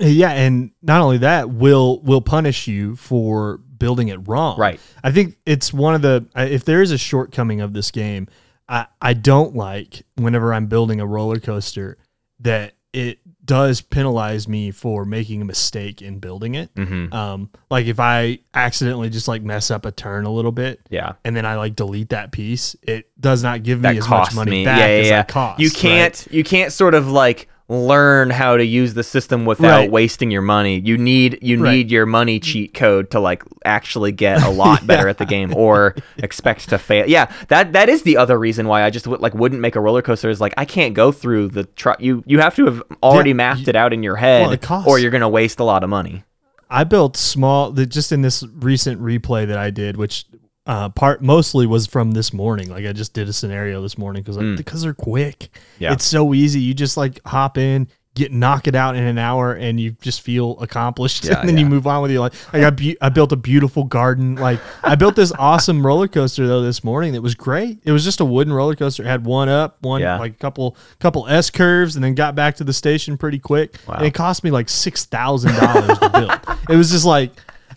[0.00, 4.58] Yeah, and not only that, will will punish you for building it wrong.
[4.58, 4.80] Right.
[5.04, 8.28] I think it's one of the if there is a shortcoming of this game,
[8.68, 11.98] I I don't like whenever I'm building a roller coaster
[12.40, 16.72] that it does penalize me for making a mistake in building it.
[16.74, 17.12] Mhm.
[17.12, 21.14] Um, like if I accidentally just like mess up a turn a little bit, Yeah.
[21.24, 24.34] and then I like delete that piece, it does not give that me as much
[24.34, 24.64] money me.
[24.64, 25.16] back yeah, yeah, as yeah.
[25.22, 25.60] that costs.
[25.60, 29.90] you can't you can't sort of like learn how to use the system without Right.
[29.90, 30.80] wasting your money.
[30.80, 31.70] You need you Right.
[31.70, 35.54] need your money cheat code to like actually get a lot better at the game
[35.54, 37.06] or expect to fail.
[37.08, 39.80] Yeah, that that is the other reason why I just would, like wouldn't make a
[39.80, 42.82] roller coaster is like I can't go through the tr- you you have to have
[43.04, 45.60] already Yeah, mapped you- it out in your head Well, or you're going to waste
[45.60, 46.24] a lot of money.
[46.68, 50.24] I built small, the, just in this recent replay that I did, which
[50.66, 52.68] uh, part mostly was from this morning.
[52.70, 55.48] Like I just did a scenario this morning because like, because they're quick.
[55.78, 55.92] Yeah.
[55.92, 56.60] It's so easy.
[56.60, 60.20] You just like hop in, get knock it out in an hour, and you just
[60.20, 61.24] feel accomplished.
[61.24, 62.52] Yeah, and then you move on with your life.
[62.52, 64.34] Like I, bu- I built a beautiful garden.
[64.36, 67.78] Like I built this awesome roller coaster though this morning that was great.
[67.84, 69.02] It was just a wooden roller coaster.
[69.02, 70.18] It had one up, one Yeah.
[70.18, 73.76] like a couple couple S curves, and then got back to the station pretty quick.
[73.88, 76.58] And it cost me like six thousand dollars to build.
[76.68, 77.32] It was just like.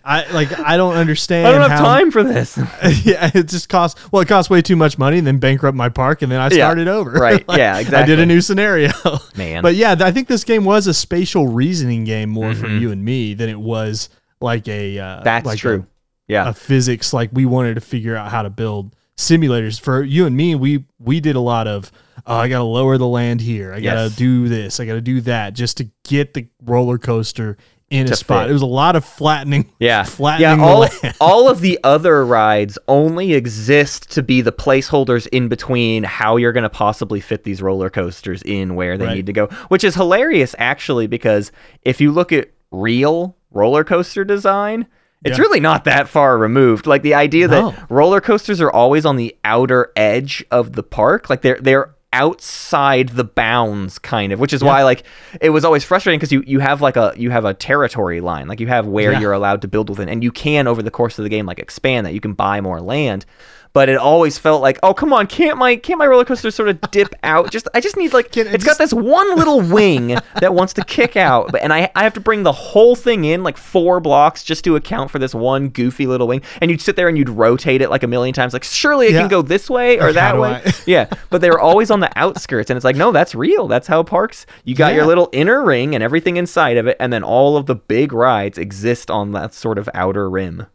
[0.06, 1.46] I like I don't understand.
[1.48, 2.56] I don't have how- time for this.
[3.04, 4.00] yeah, it just costs.
[4.12, 6.48] Well, it costs way too much money, and then bankrupt my park, and then I
[6.50, 7.10] started over.
[7.12, 7.44] right.
[7.56, 8.02] Yeah, Exactly.
[8.02, 8.90] I did a new scenario.
[9.36, 9.62] Man.
[9.62, 12.78] but yeah, I think this game was a spatial reasoning game more for Mm-hmm.
[12.82, 14.08] you and me than it was
[14.40, 14.98] like a.
[14.98, 15.80] Uh, That's like true.
[15.80, 15.86] A,
[16.28, 16.48] yeah.
[16.48, 20.36] a physics like we wanted to figure out how to build simulators for you and
[20.36, 20.54] me.
[20.54, 21.90] We we did a lot of.
[22.26, 23.74] Oh, I got to lower the land here.
[23.74, 24.80] I got to do this.
[24.80, 27.58] I got to do that just to get the roller coaster
[27.94, 28.44] in a spot.
[28.44, 28.50] fit.
[28.50, 29.70] It was a lot of flattening.
[29.78, 30.02] Yeah.
[30.04, 30.86] flattening yeah, all,
[31.20, 36.52] all of the other rides only exist to be the placeholders in between how you're
[36.52, 39.16] going to possibly fit these roller coasters in where they Right.
[39.16, 41.52] need to go, which is hilarious actually because
[41.82, 44.86] if you look at real roller coaster design,
[45.24, 45.42] it's Yeah.
[45.42, 46.86] really not that far removed.
[46.86, 47.70] Like the idea No.
[47.70, 51.94] that roller coasters are always on the outer edge of the park, like they're they're
[52.14, 55.02] outside the bounds kind of which is why like
[55.40, 58.46] it was always frustrating because you you have like a you have a territory line
[58.48, 59.20] like you have where Yeah.
[59.20, 61.58] you're allowed to build within and you can over the course of the game like
[61.58, 63.26] expand that you can buy more land
[63.74, 66.68] but it always felt like oh come on can't my can't my roller coaster sort
[66.70, 67.50] of dip out?
[67.50, 70.54] Just i just need like Can it it's got just- this one little wing that
[70.54, 73.42] wants to kick out but and I, I have to bring the whole thing in
[73.42, 76.40] like four blocks just to account for this one goofy little wing.
[76.62, 79.12] And you'd sit there and you'd rotate it like a million times like surely it
[79.12, 79.20] Yeah.
[79.20, 80.62] can go this way or Like, how that do way.
[80.64, 83.66] I- yeah but they were always on the outskirts and it's like no that's real.
[83.68, 85.08] That's how parks you got your Yeah.
[85.08, 88.56] little inner ring and everything inside of it and then all of the big rides
[88.56, 90.66] exist on that sort of outer rim.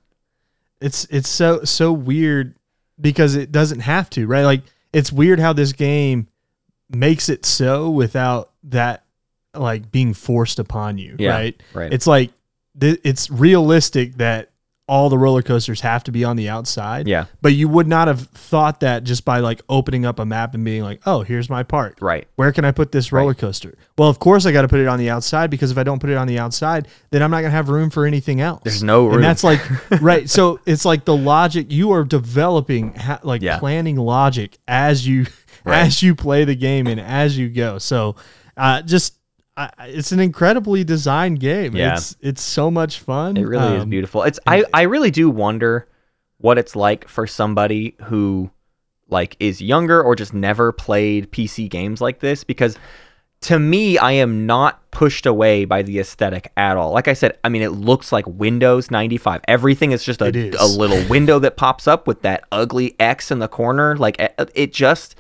[0.81, 2.55] It's it's so so weird
[2.99, 4.43] because it doesn't have to, right?
[4.43, 4.61] Like
[4.93, 6.27] it's weird how this game
[6.89, 9.03] makes it so without that
[9.53, 11.63] like being forced upon you, Yeah, right?
[11.73, 11.91] right.
[11.93, 12.31] It's like
[12.79, 14.49] th- it's realistic that
[14.89, 17.07] all the roller coasters have to be on the outside.
[17.07, 17.25] Yeah.
[17.41, 20.65] But you would not have thought that just by like opening up a map and
[20.65, 23.77] being like, "Oh, here's my park." right Where can I put this roller coaster?
[23.97, 25.99] Well, of course I got to put it on the outside because if I don't
[25.99, 28.61] put it on the outside, then I'm not going to have room for anything else.
[28.63, 29.15] There's no room.
[29.15, 29.61] And that's like
[30.01, 30.29] right.
[30.29, 33.59] So it's like the logic you are developing, ha- like Yeah.
[33.59, 35.27] planning logic as you
[35.65, 35.79] Right.
[35.85, 37.77] as you play the game and as you go.
[37.77, 38.15] So
[38.57, 39.13] uh, just
[39.59, 41.75] I it's an incredibly designed game.
[41.75, 41.93] Yeah.
[41.93, 43.37] It's it's so much fun.
[43.37, 44.23] It really is Um, beautiful.
[44.23, 45.87] It's I I really do wonder
[46.37, 48.49] what it's like for somebody who
[49.09, 52.77] like is younger or just never played PC games like this because
[53.41, 56.91] to me I am not pushed away by the aesthetic at all.
[56.93, 59.41] Like I said, I mean it looks like Windows 95.
[59.47, 60.55] Everything is just a, is.
[60.55, 63.97] a little window that pops up with that ugly X in the corner.
[63.97, 64.15] Like
[64.55, 65.15] it just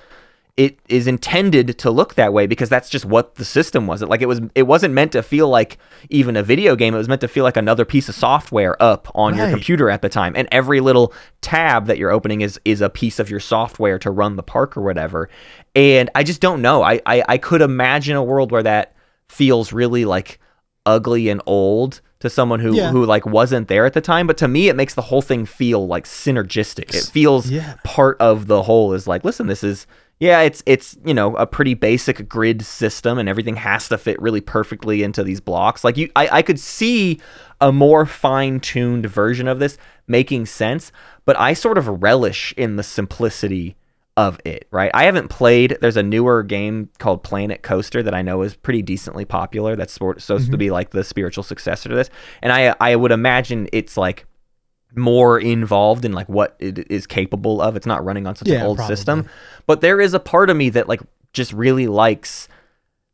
[0.59, 4.01] it is intended to look that way because that's just what the system was.
[4.01, 5.77] It like it was it wasn't meant to feel like
[6.09, 6.93] even a video game.
[6.93, 10.01] It was meant to feel like another piece of software up on your computer at
[10.01, 10.33] the time.
[10.35, 14.11] And every little tab that you're opening is is a piece of your software to
[14.11, 15.29] run the park or whatever.
[15.75, 16.83] And I just don't know.
[16.83, 18.95] I I, I could imagine a world where that
[19.29, 20.39] feels really like
[20.85, 22.91] ugly and old to someone who Yeah.
[22.91, 25.45] who like wasn't there at the time but to me it makes the whole thing
[25.45, 27.75] feel like synergistic it feels Yeah.
[27.85, 29.85] part of the whole is like listen this is
[30.19, 34.21] yeah it's it's you know a pretty basic grid system and everything has to fit
[34.21, 37.19] really perfectly into these blocks like you i, I could see
[37.61, 39.77] a more fine-tuned version of this
[40.07, 40.91] making sense
[41.25, 43.75] but i sort of relish in the simplicity
[44.19, 44.91] of it, right?
[44.93, 45.77] I haven't played.
[45.79, 49.77] There's a newer game called Planet Coaster that I know is pretty decently popular.
[49.77, 50.57] That's sort supposed to mm-hmm.
[50.59, 52.09] be like the spiritual successor to this,
[52.41, 54.25] and I I would imagine it's like
[54.95, 57.75] more involved in like what it is capable of.
[57.75, 58.95] It's not running on such Yeah, an old probably.
[58.95, 59.29] system,
[59.65, 61.01] but there is a part of me that like
[61.33, 62.47] just really likes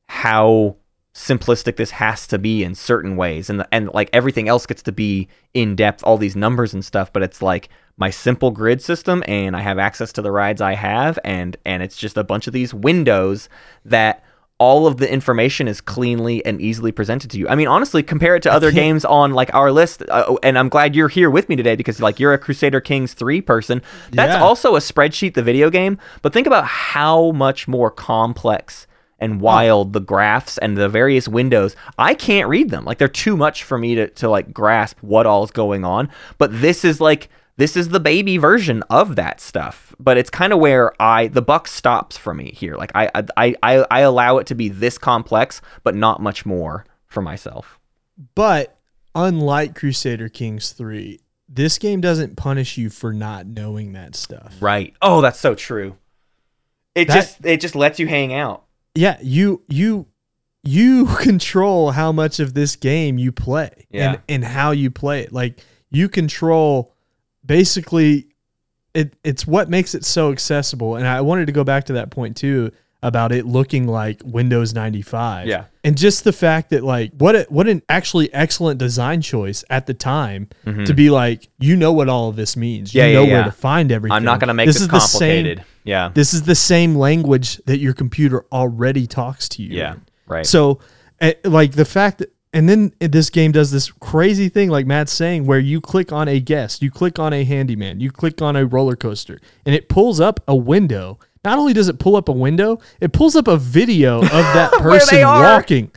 [0.07, 0.75] how
[1.13, 4.83] simplistic this has to be in certain ways and the, and like everything else gets
[4.83, 8.81] to be in depth all these numbers and stuff but it's like my simple grid
[8.81, 12.23] system and I have access to the rides I have and and it's just a
[12.25, 13.47] bunch of these windows
[13.85, 14.24] that
[14.57, 17.47] all of the information is cleanly and easily presented to you.
[17.49, 20.01] I mean, honestly, compare it to other games on like our list.
[20.07, 23.13] Uh, and I'm glad you're here with me today because like you're a Crusader Kings
[23.13, 23.81] 3 person.
[24.11, 24.41] That's Yeah.
[24.43, 25.97] also a spreadsheet, the video game.
[26.21, 28.87] But think about how much more complex
[29.19, 31.75] and wild the graphs and the various windows.
[31.97, 32.85] I can't read them.
[32.85, 36.09] Like they're too much for me to, to like grasp what all's going on.
[36.37, 39.84] But this is like this is the baby version of that stuff.
[39.99, 42.75] But it's kind of where I the buck stops for me here.
[42.75, 46.85] Like I I, I I allow it to be this complex, but not much more
[47.07, 47.79] for myself.
[48.35, 48.77] But
[49.13, 54.55] unlike Crusader Kings 3, this game doesn't punish you for not knowing that stuff.
[54.59, 54.93] Right.
[55.01, 55.95] Oh, that's so true.
[56.93, 58.63] It That- just it just lets you hang out.
[58.95, 60.07] Yeah, you you
[60.63, 64.11] you control how much of this game you play Yeah.
[64.11, 65.31] and and how you play it.
[65.31, 65.59] Like
[65.91, 66.93] you control
[67.45, 68.27] basically
[68.95, 70.95] it it's what makes it so accessible.
[70.95, 72.71] And I wanted to go back to that point too
[73.03, 75.45] about it looking like Windows 95.
[75.45, 75.65] Yeah.
[75.83, 79.85] And just the fact that like what a, what an actually excellent design choice at
[79.85, 80.47] the time
[80.85, 82.95] to be like you know what all of this means.
[82.95, 83.07] You Mm-hmm.
[83.11, 83.33] Yeah, yeah, know yeah.
[83.35, 84.15] where to find everything.
[84.15, 85.65] I'm not going to make this, is the same- complicated.
[85.83, 86.09] yeah.
[86.15, 89.77] this is the same language that your computer already talks to you.
[89.77, 89.93] Yeah.
[89.93, 90.01] in.
[90.27, 90.45] Right.
[90.47, 90.79] So,
[91.21, 95.11] eh, like the fact that, and then this game does this crazy thing, like Matt's
[95.11, 98.55] saying, where you click on a guest, you click on a handyman, you click on
[98.55, 101.19] a roller coaster, and it pulls up a window.
[101.43, 104.71] Not only does it pull up a window, it pulls up a video of that
[104.79, 105.91] person walking.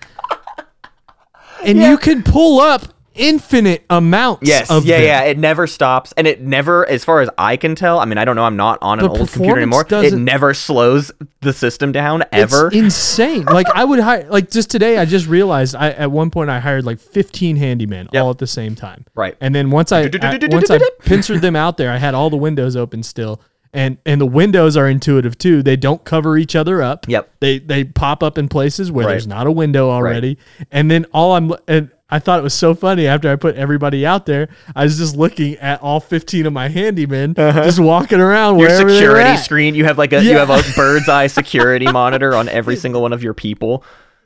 [1.64, 5.04] And you can pull up infinite amounts Yes, of yeah, them.
[5.06, 5.22] yeah.
[5.24, 7.98] It never stops, and it never, as far as I can tell.
[7.98, 8.44] I mean, I don't know.
[8.44, 9.84] I'm not on an The old computer anymore.
[9.90, 12.68] It never slows the system down ever.
[12.68, 13.44] It's insane.
[13.52, 16.58] like I would hire like just today I just realized I at one point I
[16.60, 18.22] hired like 15 handymen Yep.
[18.22, 19.04] all at the same time.
[19.14, 19.36] Right.
[19.40, 22.36] And then once I, I once I pincered them out there, I had all the
[22.36, 23.40] windows open still.
[23.72, 25.62] And and the windows are intuitive too.
[25.62, 27.04] They don't cover each other up.
[27.06, 27.30] Yep.
[27.40, 29.12] They they pop up in places where Right.
[29.12, 30.38] there's not a window already.
[30.70, 34.06] And then all I'm and I thought it was so funny after I put everybody
[34.06, 34.48] out there.
[34.74, 38.62] I was just looking at all 15 of my handymen just walking around Uh-huh.
[38.62, 39.74] your security screen.
[39.74, 43.12] You have like a you have a bird's eye security monitor on every single one
[43.12, 43.84] of your people.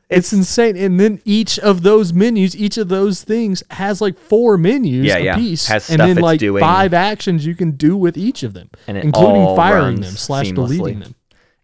[0.09, 0.77] It's insane.
[0.77, 5.17] And then each of those menus, each of those things has like four menus Yeah,
[5.17, 5.37] a yeah.
[5.37, 5.67] piece.
[5.69, 6.61] Has and then it's like doing.
[6.61, 8.69] five actions you can do with each of them.
[8.87, 10.77] And including firing them slash seamlessly.
[10.77, 11.15] deleting them.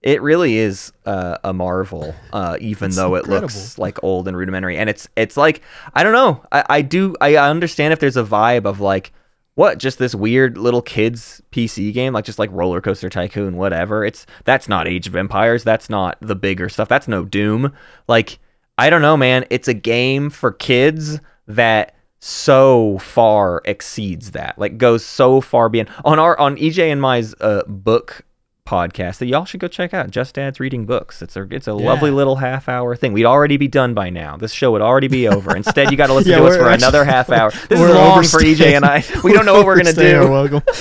[0.02, 4.78] It really is uh, a marvel, uh, even though it looks like old and rudimentary.
[4.78, 5.60] And it's it's like
[5.92, 6.44] I don't know.
[6.52, 9.12] I, I do I understand if there's a vibe of like
[9.56, 14.04] what just this weird little kids PC game, like just like Roller Coaster Tycoon, whatever.
[14.04, 15.64] It's that's not Age of Empires.
[15.64, 16.88] That's not the bigger stuff.
[16.88, 17.72] That's no Doom.
[18.06, 18.38] Like
[18.78, 19.46] I don't know, man.
[19.50, 24.56] It's a game for kids that so far exceeds that.
[24.58, 28.24] Like goes so far beyond on our on EJ and my's uh, book
[28.68, 30.10] podcast that y'all should go check out.
[30.10, 31.22] Just Dad's reading books.
[31.22, 33.14] It's a it's a lovely little half hour thing.
[33.14, 34.36] We'd already be done by now.
[34.36, 35.56] This show would already be over.
[35.56, 37.50] Instead, you got to listen Yeah, to us for actually- another half hour.
[37.68, 39.02] This is We're long for EJ and I.
[39.24, 40.30] We don't know what we're gonna do.
[40.30, 40.62] welcome.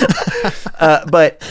[0.79, 1.41] Uh, but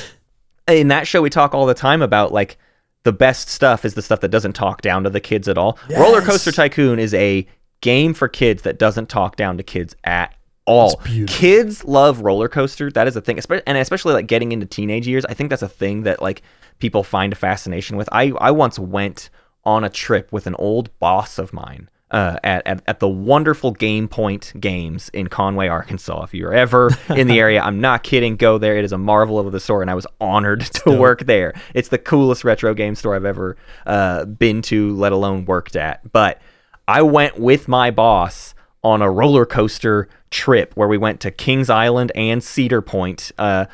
[0.68, 2.58] in that show, we talk all the time about like
[3.02, 5.78] the best stuff is the stuff that doesn't talk down to the kids at all.
[5.96, 7.44] Roller Coaster Tycoon is a
[7.80, 10.32] game for kids that doesn't talk down to kids at
[10.66, 11.00] all.
[11.26, 12.90] Kids love roller coaster.
[12.90, 15.24] That is a thing, and especially like getting into teenage years.
[15.24, 16.42] I think that's a thing that like
[16.78, 18.08] people find a fascination with.
[18.12, 19.30] I I once went
[19.64, 21.88] on a trip with an old boss of mine.
[22.08, 26.22] Uh, at, at, at the wonderful Game Point Games in Conway, Arkansas.
[26.22, 28.36] If you're ever in the area, I'm not kidding.
[28.36, 28.76] Go there.
[28.76, 31.52] It is a marvel of the store, and I was honored to work there.
[31.74, 36.12] It's the coolest retro game store I've ever uh, been to, let alone worked at.
[36.12, 36.40] But
[36.86, 38.54] I went with my boss
[38.86, 43.32] on a roller coaster trip where we went to Kings Island and Cedar Point.
[43.38, 43.66] Uh,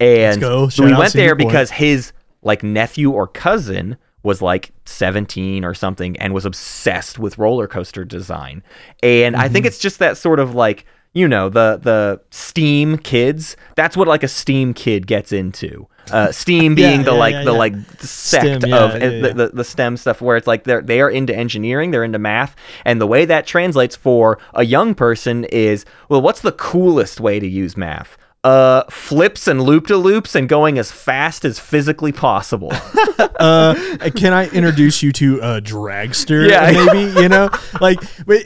[0.00, 0.68] and go.
[0.68, 1.48] so we went there Cedar Point.
[1.48, 7.38] because his like nephew or cousin was like 17 or something and was obsessed with
[7.38, 8.62] roller coaster design.
[9.02, 9.52] And I Mm-hmm.
[9.54, 14.06] think it's just that sort of like you know the the steam kids that's what
[14.06, 17.52] like a steam kid gets into uh steam Yeah, being the yeah, like yeah, the
[17.52, 17.58] yeah.
[17.58, 19.20] like sect STEM, of yeah, uh, yeah.
[19.20, 22.18] The, the the STEM stuff where it's like they're they are into engineering, they're into
[22.18, 27.20] math, and the way that translates for a young person is well, what's the coolest
[27.20, 28.16] way to use math?
[28.44, 32.70] Uh, flips and loop to loops and going as fast as physically possible.
[33.40, 33.74] uh,
[34.14, 36.48] can I introduce you to a dragster?
[36.48, 36.70] Yeah.
[36.70, 37.50] maybe you know.
[37.80, 38.02] Like,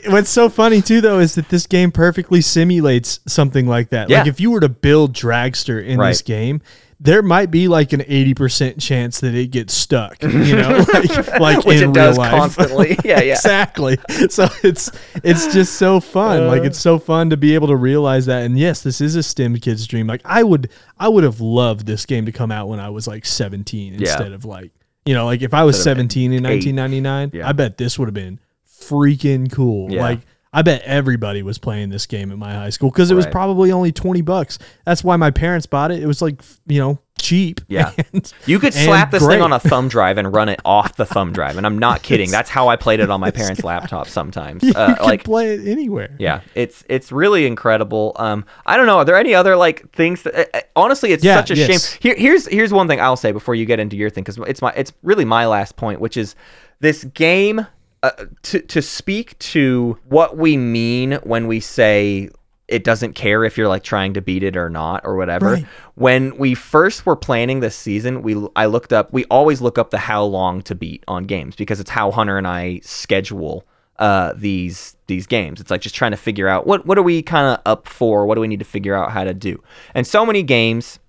[0.07, 4.09] what's so funny too, though, is that this game perfectly simulates something like that.
[4.09, 6.61] Like, if you were to build dragster in this game.
[6.99, 11.39] There might be like an eighty percent chance that it gets stuck, you know, like,
[11.39, 12.31] like Which in it does real life.
[12.31, 12.97] constantly.
[13.05, 13.33] Yeah, yeah.
[13.33, 13.97] exactly.
[14.29, 14.89] So it's
[15.23, 16.43] it's just so fun.
[16.43, 16.47] Uh.
[16.47, 18.43] like it's so fun to be able to realize that.
[18.43, 20.07] And yes, this is a STEM kid's dream.
[20.07, 23.07] Like I would I would have loved this game to come out when I was
[23.07, 24.71] like 17 instead of like
[25.05, 27.47] you know like if I was 17 in 1999, Yeah.
[27.49, 29.91] I bet this would have been freaking cool.
[29.91, 30.01] Yeah.
[30.01, 30.19] Like
[30.53, 33.31] I bet everybody was playing this game at my high school because it was Right.
[33.31, 34.59] probably only 20 bucks.
[34.85, 36.03] That's why my parents bought it.
[36.03, 37.61] It was like, you know, cheap.
[37.67, 37.91] Yeah.
[38.13, 39.35] And- You could and slap this great.
[39.37, 42.03] thing on a thumb drive and run it off the thumb drive, and I'm not
[42.09, 42.29] kidding.
[42.29, 44.61] That's how I played it on my parents' laptop sometimes.
[44.63, 46.15] you Uh, can like play it anywhere.
[46.19, 48.11] Yeah, it's it's really incredible.
[48.17, 48.97] Um, I don't know.
[48.97, 50.21] Are there any other like things?
[50.23, 51.89] That, uh, uh, honestly, it's Yeah, such a yes.
[51.93, 51.99] shame.
[52.01, 54.61] Here, here's here's one thing I'll say before you get into your thing because it's
[54.61, 56.35] my it's really my last point, which is
[56.81, 57.65] this game.
[58.03, 62.29] Uh, to to speak to what we mean when we say
[62.67, 65.53] it doesn't care if you're like trying to beat it or not or whatever.
[65.53, 65.65] Right.
[65.95, 69.13] When we first were planning this season, we I looked up.
[69.13, 72.37] We always look up the how long to beat on games because it's how Hunter
[72.37, 73.65] and I schedule
[73.99, 75.61] uh, these these games.
[75.61, 78.25] It's like just trying to figure out what what are we kind of up for?
[78.25, 79.63] What do we need to figure out how to do?
[79.93, 80.99] And so many games,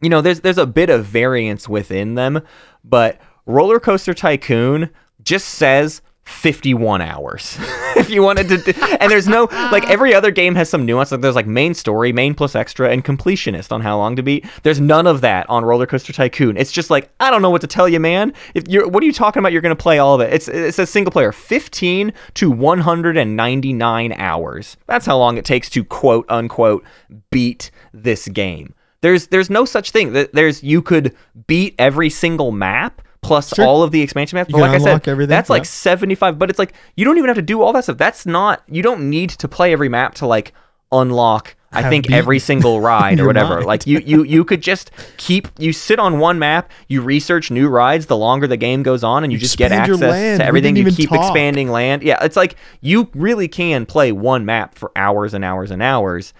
[0.00, 2.40] you know, there's there's a bit of variance within them,
[2.82, 4.90] but Roller Coaster Tycoon
[5.22, 7.58] just says 51 hours.
[7.96, 11.12] If you wanted to do, and there's no like every other game has some nuance.
[11.12, 14.44] Like there's like main story main plus extra and completionist on how long to beat.
[14.64, 16.56] There's none of that on roller coaster tycoon.
[16.56, 18.32] It's just like i don't know what to tell you man.
[18.52, 19.52] If you're what are you talking about?
[19.52, 20.34] You're gonna play all of it.
[20.34, 24.76] It's it's a single player 15 to 199 hours.
[24.88, 26.84] That's how long it takes to quote unquote
[27.30, 28.74] beat this game.
[29.02, 30.14] There's there's no such thing.
[30.14, 31.14] Th- there's you could
[31.46, 33.64] beat every single map plus Sure.
[33.64, 36.58] all of the expansion maps but like i said everything, that's like 75 but it's
[36.58, 39.30] like you don't even have to do all that stuff that's not you don't need
[39.30, 40.52] to play every map to like
[40.92, 43.66] unlock i think beaten every single ride or whatever mind.
[43.66, 47.68] like you you you could just keep you sit on one map you research new
[47.68, 50.88] rides the longer the game goes on and you, just get access to everything you
[50.92, 51.18] keep talk.
[51.18, 55.70] expanding land yeah it's like you really can play one map for hours and hours
[55.72, 56.32] and hours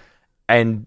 [0.49, 0.87] and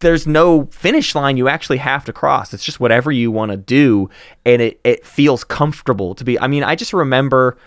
[0.00, 2.54] there's no finish line you actually have to cross.
[2.54, 4.08] It's just whatever you want to do,
[4.44, 6.38] and it it feels comfortable to be.
[6.38, 7.58] I mean, I just remember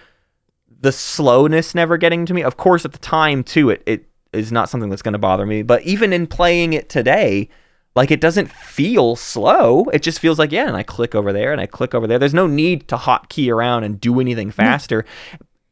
[0.80, 2.44] the slowness never getting to me.
[2.44, 5.46] Of course, at the time too, it it is not something that's going to bother
[5.46, 5.62] me.
[5.62, 7.50] But even in playing it today,
[7.96, 9.86] like it doesn't feel slow.
[9.86, 12.20] It just feels like yeah, and I click over there and I click over there.
[12.20, 15.06] There's no need to hotkey around and do anything faster.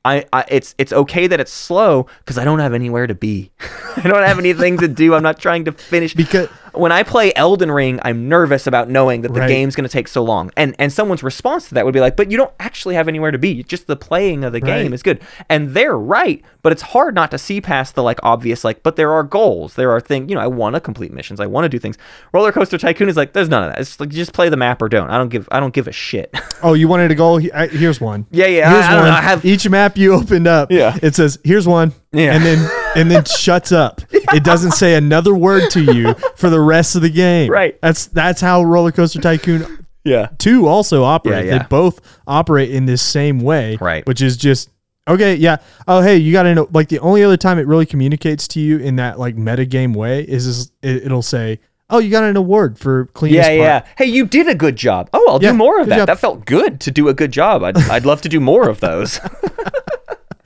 [0.05, 3.51] I, I it's it's okay that it's slow because I don't have anywhere to be.
[3.97, 5.13] I don't have anything to do.
[5.13, 9.21] I'm not trying to finish Because- when I play Elden Ring, I'm nervous about knowing
[9.21, 9.47] that the Right.
[9.49, 10.51] game's going to take so long.
[10.57, 13.31] And and someone's response to that would be like, "But you don't actually have anywhere
[13.31, 13.63] to be.
[13.63, 17.31] Just the playing of the game is good." And they're right, but it's hard not
[17.31, 19.75] to see past the like obvious like, "But there are goals.
[19.75, 21.39] There are things, you know, I want to complete missions.
[21.39, 21.97] I want to do things."
[22.33, 23.79] Roller Coaster Tycoon is like, "There's none of that.
[23.79, 25.09] It's like just play the map or don't.
[25.09, 27.37] I don't give I don't give a shit." Oh, you wanted a goal?
[27.37, 28.25] Here's one.
[28.31, 29.05] Yeah, yeah, Here's I- I one.
[29.05, 30.69] know, I have- Each map you opened up.
[30.69, 30.97] Yeah.
[31.01, 32.33] It says, "Here's one." Yeah.
[32.35, 34.01] And then and then shuts up.
[34.31, 37.49] It doesn't say another word to you for the rest of the game.
[37.51, 37.79] Right.
[37.81, 40.27] That's that's how Roller Coaster Tycoon yeah.
[40.37, 41.45] 2 also operate.
[41.45, 41.57] Yeah, yeah.
[41.59, 43.77] They both operate in this same way.
[43.81, 44.05] Right.
[44.05, 44.69] Which is just
[45.07, 45.57] okay, yeah.
[45.87, 48.59] Oh, hey, you got to know like the only other time it really communicates to
[48.59, 52.37] you in that like metagame way is this, it, it'll say, "Oh, you got an
[52.37, 53.93] award for cleanest Yeah, part." yeah.
[53.97, 55.09] Hey, you did a good job.
[55.11, 55.97] Oh, I'll Yeah, do more of that.
[55.97, 56.07] job.
[56.07, 57.63] That felt good to do a good job.
[57.63, 59.19] I'd, I'd love to do more of those.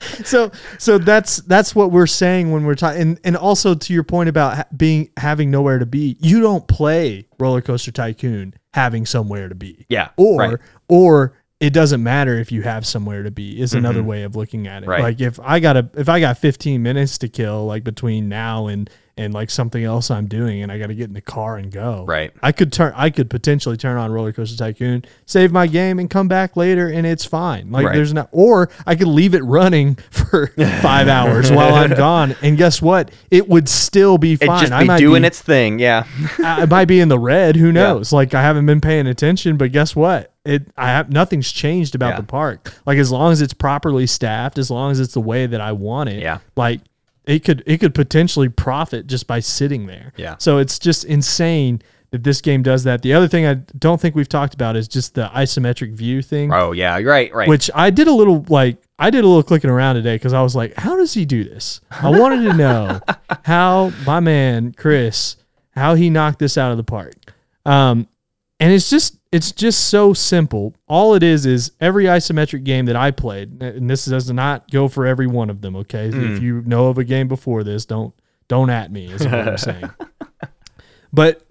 [0.24, 4.04] so so that's that's what we're saying when we're talking and, and also to your
[4.04, 9.06] point about ha- being having nowhere to be you don't play roller coaster tycoon having
[9.06, 10.58] somewhere to be Yeah, or right.
[10.88, 14.66] or it doesn't matter if you have somewhere to be is another way of looking
[14.66, 14.90] at it Mm-hmm.
[14.90, 15.02] Right.
[15.02, 18.66] like if i got a if i got 15 minutes to kill like between now
[18.66, 21.56] and and like something else i'm doing and i got to get in the car
[21.56, 22.32] and go Right.
[22.42, 26.10] i could turn i could potentially turn on roller coaster tycoon save my game and
[26.10, 27.94] come back later and it's fine like Right.
[27.94, 30.48] there's not or i could leave it running for
[30.82, 34.72] five hours while i'm gone and guess what it would still be It'd fine just
[34.72, 35.78] i be might doing be, its thing.
[35.78, 36.06] Yeah.
[36.38, 37.56] I I might be in the red.
[37.56, 38.12] Who knows?
[38.12, 40.32] Like I haven't been paying attention, but guess what?
[40.44, 42.16] It I have nothing's changed about Yeah.
[42.20, 42.74] the park.
[42.86, 45.72] Like as long as it's properly staffed, as long as it's the way that I
[45.72, 46.22] want it.
[46.22, 46.38] Yeah.
[46.56, 46.80] Like
[47.26, 50.12] it could it could potentially profit just by sitting there.
[50.16, 50.36] Yeah.
[50.38, 53.02] So it's just insane that this game does that.
[53.02, 56.52] The other thing I don't think we've talked about is just the isometric view thing.
[56.52, 56.96] Oh, yeah.
[56.98, 57.34] You're right.
[57.34, 57.48] Right.
[57.48, 60.42] Which I did a little like I did a little clicking around today because I
[60.42, 61.80] was like, how does he do this?
[61.90, 63.00] I wanted to know
[63.44, 65.36] how my man Chris
[65.74, 67.14] how he knocked this out of the park.
[67.66, 68.06] Um,
[68.60, 70.74] and it's just it's just so simple.
[70.88, 74.88] All it is is every isometric game that I played, and this does not go
[74.88, 75.76] for every one of them.
[75.76, 78.14] Okay, if you know of a game before this, don't
[78.48, 79.06] don't at me.
[79.06, 79.90] Is what I'm saying.
[81.12, 81.46] But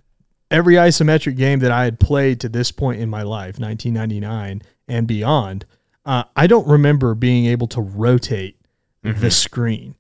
[0.51, 5.08] every isometric game that I had played to this point in my life, 1999 and
[5.08, 5.66] beyond,
[6.06, 8.58] uh, I don't remember being able to rotate
[9.04, 9.95] the screen.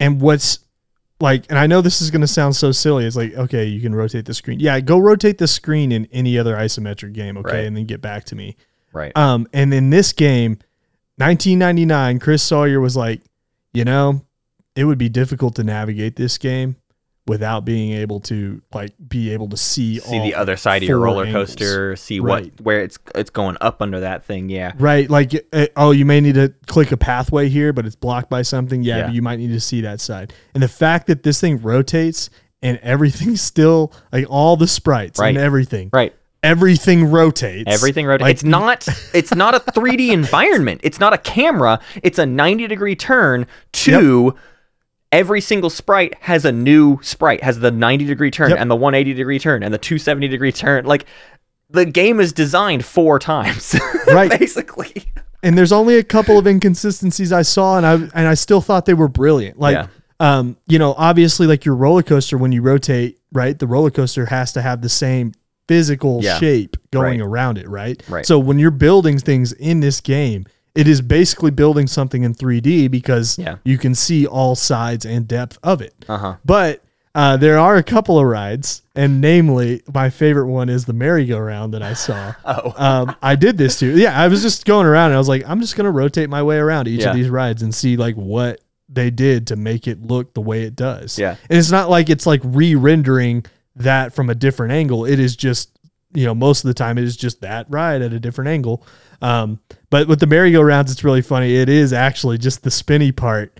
[0.00, 0.60] And what's
[1.20, 3.04] like, and I know this is going to sound so silly.
[3.06, 4.60] It's like, okay, you can rotate the screen.
[4.60, 7.64] Yeah, go rotate the screen in any other isometric game, okay, Right.
[7.64, 8.56] and then get back to me.
[8.92, 9.16] right.
[9.16, 10.58] Um, and in this game,
[11.16, 13.20] 1999, Chris Sawyer was like,
[13.72, 14.24] you know,
[14.76, 16.76] it would be difficult to navigate this game
[17.26, 20.88] without being able to like be able to see see all the other side of
[20.88, 21.50] your roller angles.
[21.50, 21.96] coaster.
[21.96, 22.44] See Right.
[22.52, 24.48] what where it's it's going up under that thing.
[24.50, 24.72] Yeah.
[24.78, 28.28] Right, like uh, oh, you may need to click a pathway here, but it's blocked
[28.28, 28.82] by something.
[28.82, 29.06] Yeah, Yeah.
[29.06, 30.34] but you might need to see that side.
[30.52, 32.28] And the fact that this thing rotates
[32.62, 35.28] and everything's still like all the sprites Right.
[35.30, 36.14] and everything, Right.
[36.42, 37.64] everything rotates.
[37.72, 38.22] Everything rotates.
[38.22, 38.86] Like, it's not.
[39.14, 40.82] It's not a 3D environment.
[40.84, 41.80] It's not a camera.
[42.02, 44.34] It's a 90 degree turn to
[45.14, 48.58] every single sprite has a new sprite, has the 90 degree turn Yep.
[48.60, 50.84] and the 180 degree turn and the 270 degree turn.
[50.84, 51.06] Like
[51.70, 53.74] the game is designed four times,
[54.06, 54.30] Right.
[54.38, 55.04] basically.
[55.42, 58.86] and there's only a couple of inconsistencies I saw, and I and I still thought
[58.86, 59.58] they were brilliant.
[59.58, 59.86] Like, Yeah.
[60.20, 63.58] um, you know, obviously, like your roller coaster when you rotate, right?
[63.58, 65.32] The roller coaster has to have the same
[65.68, 66.38] physical Yeah.
[66.38, 67.26] shape going Right.
[67.26, 68.02] around it, right?
[68.08, 68.26] Right.
[68.26, 70.44] So when you're building things in this game,
[70.74, 73.56] it is basically building something in 3D because Yeah.
[73.64, 75.94] you can see all sides and depth of it.
[76.08, 76.34] Uh huh.
[76.44, 76.82] But
[77.14, 81.72] uh, there are a couple of rides, and namely, my favorite one is the merry-go-round
[81.72, 82.34] that I saw.
[82.44, 82.72] Oh.
[82.76, 83.96] um, I did this too.
[83.96, 86.42] Yeah, I was just going around, and I was like, I'm just gonna rotate my
[86.42, 87.10] way around each Yeah.
[87.10, 90.62] of these rides and see like what they did to make it look the way
[90.64, 91.16] it does.
[91.18, 91.36] Yeah.
[91.48, 93.44] and it's not like it's like re-rendering
[93.76, 95.04] that from a different angle.
[95.04, 95.70] It is just
[96.14, 98.84] you know most of the time it is just that ride at a different angle.
[99.24, 101.54] Um, but with the merry-go-rounds, it's really funny.
[101.54, 103.58] It is actually just the spinny part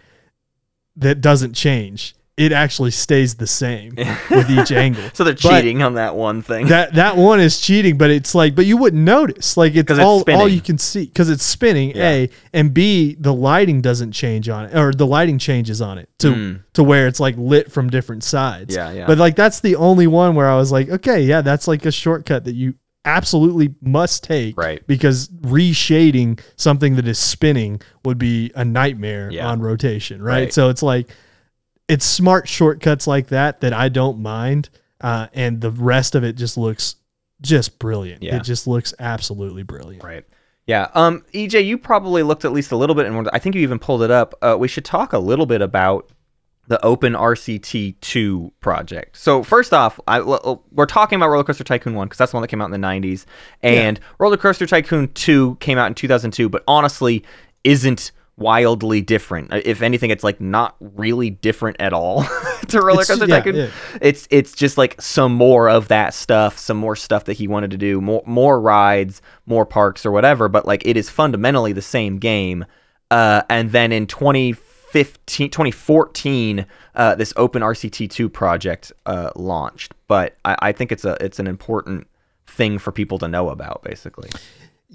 [0.97, 2.15] that doesn't change.
[2.37, 3.95] It actually stays the same
[4.31, 5.05] with each angle.
[5.15, 6.67] So they're But cheating on that one thing.
[6.67, 9.57] That that one is cheating, but it's like, but you wouldn't notice.
[9.57, 11.91] Like it's it's all all you can see because it's spinning.
[11.95, 12.11] Yeah.
[12.11, 16.09] A and B, the lighting doesn't change on it, or the lighting changes on it
[16.19, 18.75] to to where it's like lit from different sides.
[18.75, 19.07] Yeah, yeah.
[19.07, 21.93] But like that's the only one where I was like, okay, yeah, that's like a
[21.93, 24.57] shortcut that you absolutely must take.
[24.57, 24.87] Right.
[24.87, 29.49] Because reshading something that is spinning would be a nightmare Yeah.
[29.49, 30.23] on rotation.
[30.23, 30.35] Right?
[30.35, 30.53] Right.
[30.53, 31.09] So it's like
[31.89, 34.71] it's smart shortcuts like that that I don't mind.
[35.01, 36.97] Uh, and the rest of it just looks
[37.43, 38.23] just brilliant.
[38.23, 38.37] Yeah.
[38.37, 40.03] It just looks absolutely brilliant.
[40.03, 40.25] Right.
[40.67, 40.89] Yeah.
[40.95, 43.79] Um, EJ, you probably looked at least a little bit, and I think you even
[43.79, 44.35] pulled it up.
[44.41, 46.09] Uh, we should talk a little bit about
[46.67, 49.17] the Open RCT 2 project.
[49.17, 50.21] So first off, I,
[50.71, 52.81] we're talking about Roller Coaster Tycoon 1 because that's the one that came out in
[52.81, 53.27] the 90s,
[53.63, 57.23] and Roller Coaster Tycoon 2 came out in 2002, but honestly
[57.65, 59.53] isn't wildly different.
[59.53, 62.25] Uh, If anything, it's like not really different at all
[62.69, 63.55] to Roller It's- Coaster yeah, Tycoon.
[63.57, 63.69] yeah.
[64.01, 67.71] It's it's just like some more of that stuff, some more stuff that he wanted
[67.73, 70.49] to do, more more rides, more parks or whatever.
[70.49, 72.65] But like it is fundamentally the same game.
[73.11, 79.93] Uh, and then in 2015, 2014, uh, this Open RCT2 project uh, launched.
[80.09, 82.07] But I, I think it's a it's an important
[82.47, 84.31] thing for people to know about, basically.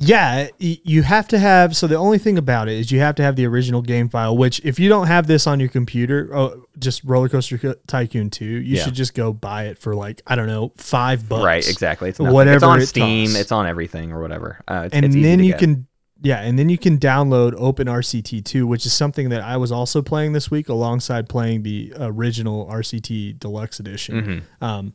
[0.02, 1.76] Yeah, you have to have.
[1.76, 4.38] So the only thing about it is you have to have the original game file.
[4.38, 8.46] Which, if you don't have this on your computer, oh, just Roller Coaster Tycoon Two,
[8.46, 8.84] you Yeah.
[8.86, 11.44] should just go buy it for like I don't know five bucks.
[11.44, 12.08] Right, exactly.
[12.10, 12.34] It's nothing.
[12.34, 13.26] Whatever It's on it Steam.
[13.28, 13.42] costs.
[13.42, 14.62] It's on everything or whatever.
[14.70, 15.60] Uh, it's, and it's then you get.
[15.60, 15.88] can
[16.22, 20.34] yeah and then you can download OpenRCT2 which is something that I was also playing
[20.34, 24.64] this week alongside playing the original RCT deluxe edition Mm-hmm.
[24.64, 24.94] um,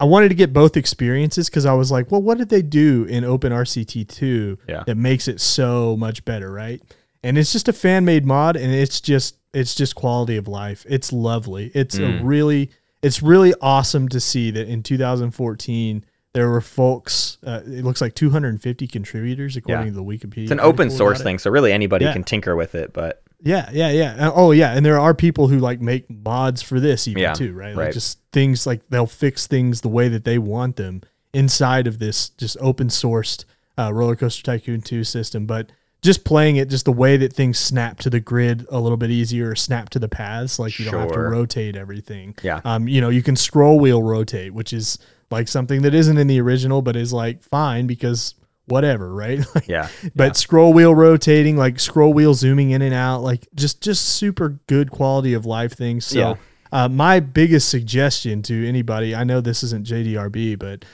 [0.00, 3.04] I wanted to get both experiences because I was like well what did they do
[3.04, 4.82] in OpenRCT2 Yeah.
[4.86, 6.80] that makes it so much better right
[7.22, 10.84] and it's just a fan made mod and it's just it's just quality of life
[10.88, 12.20] it's lovely it's Mm.
[12.20, 12.70] a really
[13.02, 16.04] it's really awesome to see that in 2014
[16.34, 19.90] there were folks uh, it looks like 250 contributors according Yeah.
[19.92, 22.12] to the wikipedia It's an open source thing, so really anybody Yeah.
[22.14, 22.92] can tinker with it.
[22.92, 26.62] But yeah yeah yeah Uh, oh yeah and there are people who like make mods
[26.62, 27.92] for this even Yeah, too right like right.
[27.92, 31.02] just things like they'll fix things the way that they want them
[31.34, 33.44] inside of this just open sourced
[33.78, 35.70] uh, roller coaster tycoon 2 system but
[36.02, 39.10] just playing it just the way that things snap to the grid a little bit
[39.10, 42.60] easier or snap to the paths like you don't have to rotate everything Yeah.
[42.64, 44.98] um you know you can scroll wheel rotate which is
[45.32, 48.34] like something that isn't in the original but is like fine because
[48.66, 49.40] whatever right?
[49.56, 53.82] Like, yeah, but scroll wheel rotating like scroll wheel zooming in and out like just
[53.82, 56.06] just super good quality of life things.
[56.06, 56.34] So Yeah.
[56.70, 60.84] uh, my biggest suggestion to anybody i know this isn't jdrb but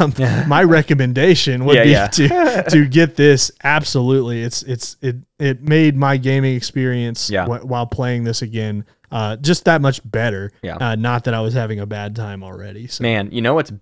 [0.00, 0.12] um,
[0.48, 2.06] my recommendation would Yeah, be yeah.
[2.08, 3.52] to to get this.
[3.62, 4.42] Absolutely.
[4.42, 7.44] It's it's it it made my gaming experience Yeah.
[7.46, 10.76] wh- while playing this again uh, just that much better Yeah.
[10.76, 13.72] uh, not that i was having a bad time already so Man, you know what's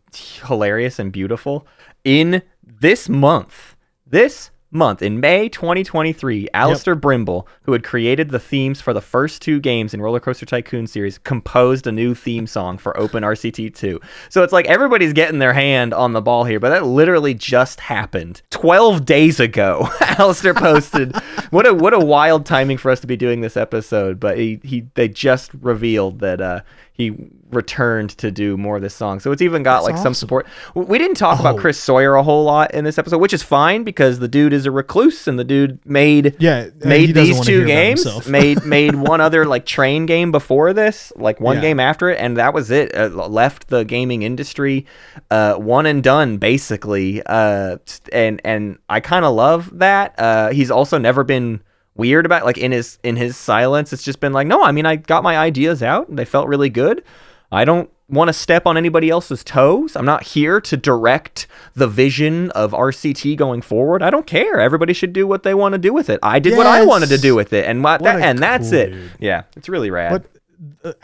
[0.46, 1.66] hilarious and beautiful?
[2.04, 8.80] In this month, this month, in May 2023, Allister Brimble, who had created the themes
[8.80, 12.78] for the first two games in Roller Coaster Tycoon series, composed a new theme song
[12.78, 14.00] for Open RCT 2.
[14.28, 17.80] So it's like everybody's getting their hand on the ball here, but that literally just
[17.80, 19.88] happened 12 days ago.
[20.00, 21.16] Alistair posted,
[21.50, 24.60] what a what a wild timing for us to be doing this episode, but he,
[24.62, 26.60] he they just revealed that uh
[26.96, 27.14] he
[27.52, 29.20] returned to do more of this song.
[29.20, 30.46] So it's even got like some support.
[30.74, 31.58] We didn't talk about Oh.
[31.58, 34.66] Chris Sawyer a whole lot in this episode, which is fine because the dude is
[34.66, 39.44] a recluse and the dude made Yeah, made these two games, made made one other
[39.44, 41.62] like train game before this, like one Yeah.
[41.62, 42.94] game after it, and that was it.
[42.96, 44.86] Uh, left the gaming industry,
[45.30, 47.22] uh, one and done basically.
[47.26, 47.76] Uh,
[48.12, 50.14] and and I kind of love that.
[50.18, 51.60] Uh, he's also never been
[51.96, 53.92] weird about like in his in his silence.
[53.92, 56.08] It's just been like, no, I mean, I got my ideas out.
[56.08, 57.02] And they felt really good.
[57.50, 59.96] I don't want to step on anybody else's toes.
[59.96, 64.02] I'm not here to direct the vision of RCT going forward.
[64.02, 64.60] I don't care.
[64.60, 66.20] Everybody should do what they want to do with it.
[66.22, 68.78] I did what I wanted to do with it, and what, that, and that's cool
[68.78, 68.90] it.
[68.90, 69.10] dude.
[69.18, 70.12] Yeah, it's really rad.
[70.12, 70.35] What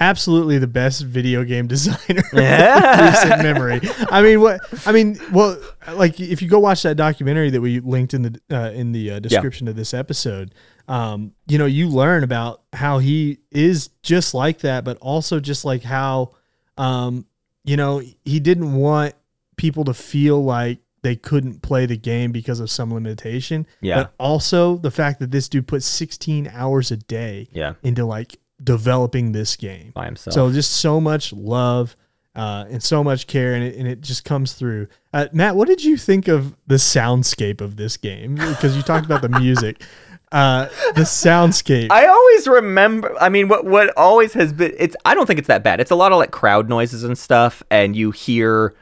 [0.00, 3.10] absolutely the best video game designer Yeah.
[3.10, 3.80] recent memory.
[4.10, 4.60] I mean, what?
[4.86, 5.58] I mean, well,
[5.94, 9.12] like if you go watch that documentary that we linked in the uh, in the
[9.12, 10.54] uh, description of this episode,
[10.88, 15.64] um, you know, you learn about how he is just like that, but also just
[15.64, 16.32] like how,
[16.76, 17.26] um,
[17.64, 19.14] you know, he didn't want
[19.56, 23.66] people to feel like they couldn't play the game because of some limitation.
[23.80, 23.96] Yeah.
[24.04, 28.38] But also the fact that this dude put 16 hours a day Yeah, into like
[28.62, 29.92] developing this game.
[29.94, 30.34] by himself.
[30.34, 31.96] So just so much love
[32.34, 34.88] uh, and so much care, and it, and it just comes through.
[35.12, 38.36] Uh, Matt, what did you think of the soundscape of this game?
[38.36, 39.82] Because you talked about the music,
[40.32, 41.88] uh, the soundscape.
[41.90, 43.14] I always remember.
[43.20, 44.74] I mean, what what always has been.
[44.78, 44.96] It's.
[45.04, 45.80] I don't think it's that bad.
[45.80, 48.74] It's a lot of like crowd noises and stuff, and you hear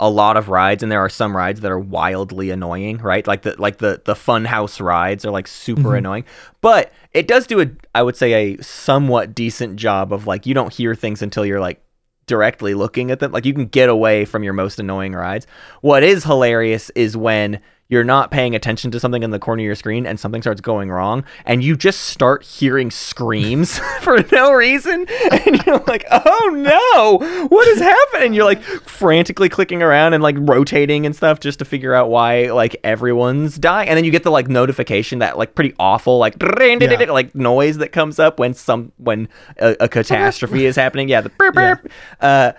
[0.00, 3.26] a lot of rides, and there are some rides that are wildly annoying, right?
[3.26, 5.94] Like the like the the fun house rides are like super mm-hmm.
[5.94, 6.24] annoying,
[6.60, 7.66] but it does do a.
[7.94, 11.60] I would say a somewhat decent job of like you don't hear things until you're
[11.60, 11.82] like
[12.26, 13.32] directly looking at them.
[13.32, 15.46] Like you can get away from your most annoying rides.
[15.80, 17.60] What is hilarious is when
[17.90, 20.60] you're not paying attention to something in the corner of your screen and something starts
[20.60, 26.50] going wrong and you just start hearing screams for no reason and you're like oh
[26.54, 28.34] no what is happening?
[28.34, 32.50] You're like frantically clicking around and like rotating and stuff just to figure out why
[32.50, 33.88] like everyone's dying.
[33.88, 37.12] And then you get the like notification that like pretty awful like Yeah.
[37.12, 39.28] like noise that comes up when some when
[39.58, 41.08] a, a catastrophe is happening.
[41.08, 41.76] Yeah the burp, Yeah.
[42.20, 42.52] uh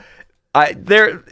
[0.56, 1.24] i there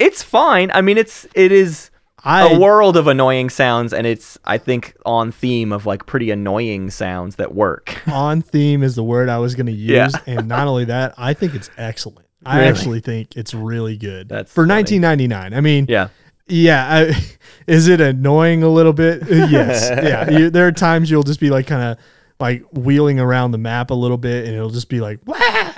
[0.00, 0.70] it's fine.
[0.74, 1.90] I mean it's it is
[2.24, 6.30] I a world of annoying sounds and it's i think on theme of like pretty
[6.30, 10.08] annoying sounds that work on theme is the word I was going to use, Yeah.
[10.26, 12.26] and not only that, I think it's excellent.
[12.46, 14.28] I actually think it's really good.
[14.28, 14.74] That's for funny.
[14.80, 15.54] 1999.
[15.54, 16.08] I mean, yeah
[16.46, 17.24] Yeah, I,
[17.66, 19.22] is it annoying a little bit?
[19.28, 19.88] Yes.
[19.90, 22.04] yeah, you, there are times you'll just be like kind of
[22.40, 25.36] like wheeling around the map a little bit, and it'll just be like, Wah!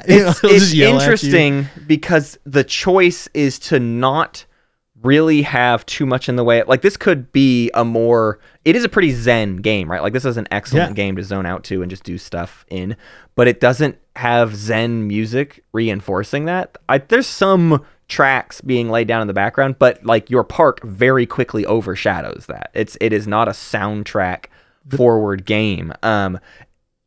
[0.08, 1.00] It's, it's just yell at you.
[1.02, 4.45] interesting because the choice is to not
[5.06, 8.84] really have too much in the way like this could be a more it is
[8.84, 10.02] a pretty zen game right?
[10.02, 10.94] Like this is an excellent Yeah.
[10.94, 12.96] game to zone out to and just do stuff in
[13.34, 16.76] but it doesn't have zen music reinforcing that.
[16.88, 21.26] I, there's some tracks being laid down in the background but like your park very
[21.26, 22.70] quickly overshadows that.
[22.74, 24.46] It's it is not a soundtrack
[24.90, 26.38] forward game um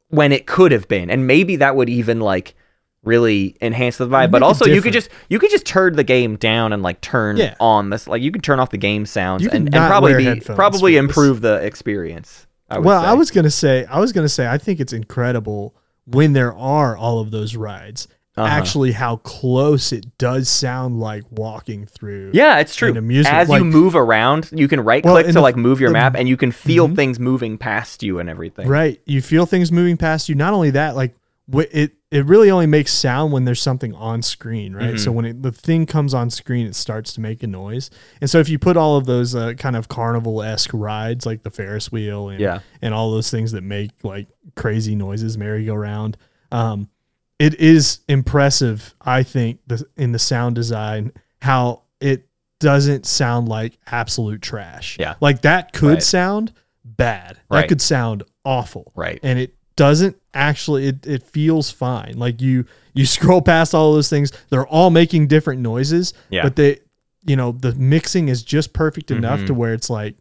[0.10, 2.56] when it could have been and maybe that would even like
[3.04, 6.36] really enhance the vibe but also you could just you could just turn the game
[6.36, 7.56] down and like turn Yeah.
[7.60, 9.88] on this like you could turn off the game sounds You can and, and not
[9.90, 11.10] probably wear be headphones probably for this.
[11.10, 13.08] improve the experience I would well, say.
[13.08, 15.74] I was gonna say, I was gonna say, I think it's incredible
[16.06, 18.08] when there are all of those rides.
[18.38, 18.48] Uh-huh.
[18.48, 22.30] Actually, how close it does sound like walking through.
[22.34, 25.34] yeah it's true amusement, as like- you move around you can right Well, click and
[25.34, 26.96] to the- like move your the- map and you can feel Mhm.
[26.96, 29.02] things moving past you and everything Right.
[29.06, 30.36] You feel things moving past you.
[30.36, 31.16] Not only that, like
[31.54, 34.90] it it really only makes sound when there's something on screen, right?
[34.96, 34.98] Mm-hmm.
[34.98, 37.90] So when it, the thing comes on screen, it starts to make a noise.
[38.20, 41.44] And so if you put all of those uh, kind of carnival esque rides, like
[41.44, 42.60] the Ferris wheel and Yeah.
[42.82, 46.18] and all those things that make like crazy noises, merry-go-round,
[46.52, 46.90] um,
[47.38, 48.96] it is impressive.
[49.02, 52.28] I think the, in the sound design how it
[52.60, 54.98] doesn't sound like absolute trash.
[55.00, 55.16] Yeah.
[55.22, 56.04] like that could Right.
[56.04, 57.38] sound bad.
[57.50, 57.62] Right.
[57.62, 62.66] That could sound awful right and it doesn't actually it, it feels fine like you
[62.94, 66.44] you scroll past all those things they're all making different noises Yeah.
[66.44, 66.80] but they
[67.26, 69.48] you know the mixing is just perfect enough Mhm.
[69.48, 70.16] to where it's like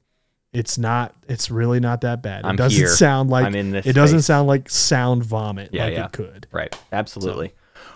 [0.52, 2.88] it's not it's really not that bad I'm it doesn't here.
[2.88, 6.06] sound like I'm in this it doesn't sound like sound vomit Yeah, like yeah.
[6.06, 6.74] it could Right.
[6.92, 7.52] Absolutely.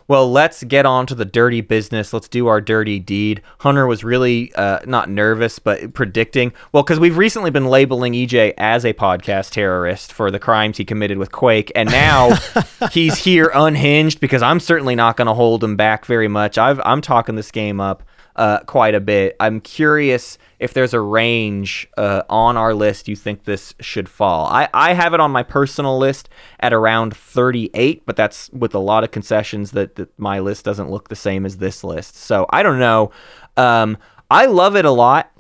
[0.09, 2.13] Well, let's get on to the dirty business.
[2.13, 3.41] Let's do our dirty deed.
[3.61, 6.53] Hunter was really uh, not nervous, but predicting.
[6.73, 10.85] Well, because we've recently been labeling EJ as a podcast terrorist for the crimes he
[10.85, 12.37] committed with Quake, and now
[12.93, 16.59] he's here unhinged because I'm certainly not going to hold him back very much.
[16.59, 18.03] I've, I'm talking this game up
[18.37, 19.37] uh, quite a bit.
[19.41, 24.47] I'm curious if there's a range uh, on our list you think this should fall.
[24.47, 26.29] I, I have it on my personal list
[26.61, 30.89] at around 38, but that's with a lot of concessions that, that my list doesn't
[30.89, 32.15] look the same as this list.
[32.15, 33.11] So I don't know.
[33.57, 33.99] Um,
[34.31, 35.33] I love it a lot.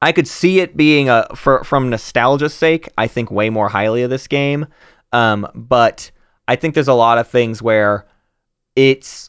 [0.00, 2.88] I could see it being a for from nostalgia's sake.
[2.96, 4.66] I think way more highly of this game,
[5.12, 6.10] um, but
[6.46, 8.06] I think there's a lot of things where
[8.76, 9.28] it's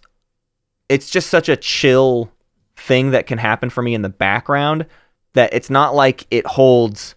[0.90, 2.32] it's just such a chill
[2.76, 4.86] thing that can happen for me in the background
[5.34, 7.16] that it's not like it holds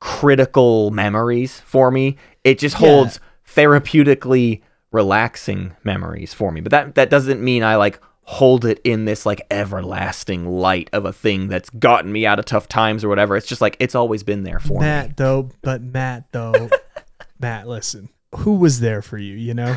[0.00, 2.16] critical memories for me.
[2.44, 2.88] it just Yeah.
[2.88, 4.60] holds therapeutically
[4.92, 6.60] relaxing memories for me.
[6.60, 11.04] But that that doesn't mean I like hold it in this like everlasting light of
[11.06, 13.36] a thing that's gotten me out of tough times or whatever.
[13.36, 14.80] It's just like it's always been there for me.
[14.86, 16.68] Matt though, but Matt though,
[17.40, 18.08] Matt, listen.
[18.36, 19.34] Who was there for you?
[19.36, 19.76] You know,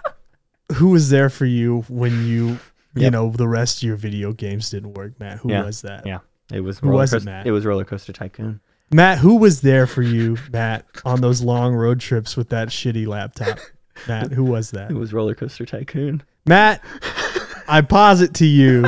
[0.74, 2.46] who was there for you when you,
[2.94, 3.12] you Yep.
[3.12, 5.38] know, the rest of your video games didn't work, Matt?
[5.38, 5.64] Who Yeah.
[5.64, 6.06] was that?
[6.06, 6.18] Yeah.
[6.52, 7.46] It was roller was it, coaster, Matt?
[7.46, 8.60] it was roller coaster tycoon.
[8.90, 13.06] Matt, who was there for you, Matt, on those long road trips with that shitty
[13.06, 13.58] laptop?
[14.08, 14.90] Matt, who was that?
[14.90, 16.22] It was roller coaster tycoon.
[16.46, 16.82] Matt,
[17.68, 18.84] I posit to you,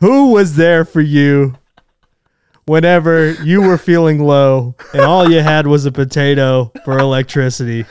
[0.00, 1.56] who was there for you
[2.64, 7.84] whenever you were feeling low and all you had was a potato for electricity?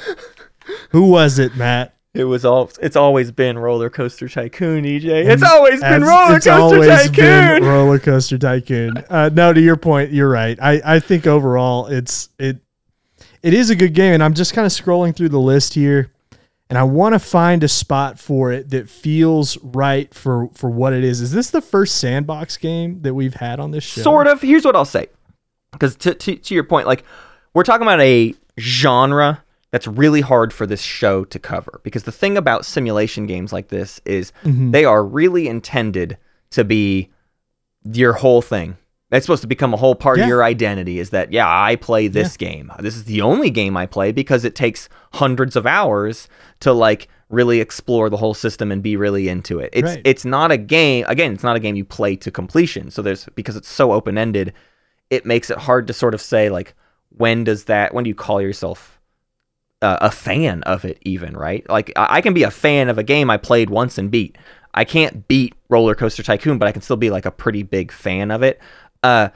[0.89, 1.94] Who was it, Matt?
[2.16, 2.72] It was all.
[2.82, 5.05] It's always been roller coaster tycoon, EJ.
[5.30, 7.63] It's always been As- roller it's coaster always been tycoon.
[7.68, 8.93] roller coaster tycoon.
[9.09, 10.57] Uh, no, to your point, you're right.
[10.61, 12.57] I, I think overall it's it
[13.43, 16.11] it is a good game, and I'm just kind of scrolling through the list here,
[16.70, 20.93] and I want to find a spot for it that feels right for for what
[20.93, 21.20] it is.
[21.22, 24.01] Is this the first sandbox game that we've had on this show?
[24.01, 24.41] Sort of.
[24.41, 25.07] Here's what I'll say.
[25.74, 27.03] Because to, to to your point, like
[27.53, 29.43] we're talking about a genre
[29.76, 31.82] that's really hard for this show to cover.
[31.84, 34.71] Because the thing about simulation games like this is Mm-hmm.
[34.71, 36.17] they are really intended
[36.51, 37.09] to be
[37.84, 38.78] your whole thing.
[39.11, 40.23] It's supposed to become a whole part Yeah.
[40.23, 40.97] of your identity.
[40.99, 42.71] Is that yeah, I play this game.
[42.80, 46.30] This is the only game I play because it takes hundreds of hours
[46.61, 49.71] to like really explore the whole system and be really into it.
[49.73, 50.01] It's Right.
[50.05, 51.03] it's not a game.
[51.09, 52.91] Again, it's not a game you play to completion.
[52.91, 54.53] So there's because it's so open ended,
[55.09, 56.73] it makes it hard to sort of say like
[57.09, 58.94] when does that when do you call yourself
[59.86, 62.97] uh, a fan of it even right like I-, I can be a fan of
[62.97, 64.38] a game i played once and beat
[64.73, 67.91] i can't beat roller coaster tycoon but i can still be like a pretty big
[67.91, 68.59] fan of it
[69.03, 69.29] uh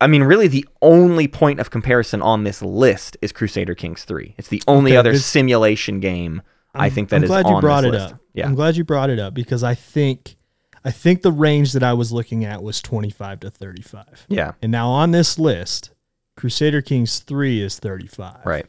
[0.00, 4.34] i mean really the only point of comparison on this list is crusader kings 3
[4.38, 6.42] it's the only Okay, other this- simulation game
[6.74, 8.12] i think that I'm is glad you brought it list.
[8.14, 8.20] up.
[8.34, 10.36] yeah I'm glad you brought it up because I think
[10.84, 14.26] I think the range that I was looking at was 25 to 35.
[14.28, 15.90] yeah And now on this list,
[16.36, 18.44] Crusader Kings 3 is 35.
[18.44, 18.66] right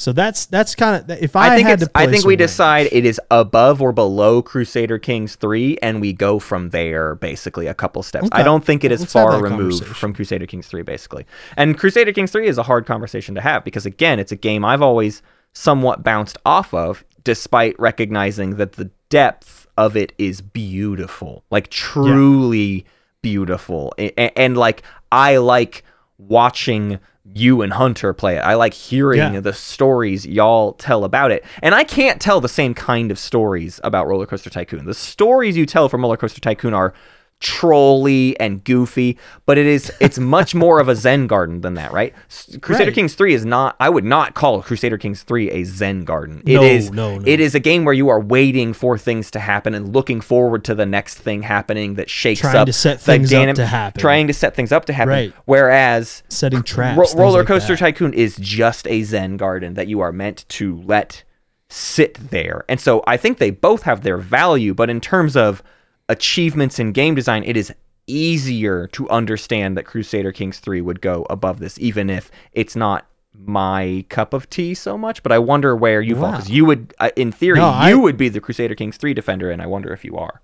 [0.00, 2.38] So that's that's kind of if I, I think had to I think we range-
[2.38, 7.16] decide it is above or below Crusader Kings three, and we go from there.
[7.16, 8.30] Basically, a couple steps.
[8.32, 11.26] I don't think it is Let's far removed from Crusader Kings three, basically.
[11.58, 14.64] And Crusader Kings three is a hard conversation to have because again, it's a game
[14.64, 15.20] I've always
[15.52, 22.86] somewhat bounced off of, despite recognizing that the depth of it is beautiful, like truly
[23.20, 24.82] beautiful, A- a- and like
[25.12, 25.84] I like
[26.16, 27.00] watching
[27.34, 28.40] you and Hunter play it.
[28.40, 29.40] I like hearing Yeah.
[29.40, 31.44] the stories y'all tell about it.
[31.62, 34.86] And I can't tell the same kind of stories about Roller Coaster Tycoon.
[34.86, 36.94] The stories you tell from Roller Coaster Tycoon are
[37.40, 41.92] trolly and goofy, but it is it's much more of a Zen garden than that,
[41.92, 42.14] right?
[42.60, 42.94] Crusader Right.
[42.94, 46.42] Kings 3 is not I would not call Crusader Kings 3 a Zen garden.
[46.46, 47.24] It No, is no, no.
[47.26, 50.64] it is a game where you are waiting for things to happen and looking forward
[50.64, 53.66] to the next thing happening that shakes Trying up to set the things up to
[53.66, 54.00] happen.
[54.00, 55.08] Trying to set things up to happen.
[55.10, 55.34] Right.
[55.46, 57.14] Whereas setting traps.
[57.14, 57.76] Ro- Roller Coaster.
[57.76, 61.24] Tycoon is just a Zen garden that you are meant to let
[61.70, 62.64] sit there.
[62.68, 65.62] And so I think they both have their value, but in terms of
[66.10, 67.72] achievements in game design, it is
[68.06, 73.06] easier to understand that Crusader Kings 3 would go above this, even if it's not
[73.32, 75.22] my cup of tea so much.
[75.22, 78.00] But I wonder where you fall because you would, uh, in theory, No, I- you
[78.00, 80.42] would be the Crusader Kings 3 defender, and I wonder if you are.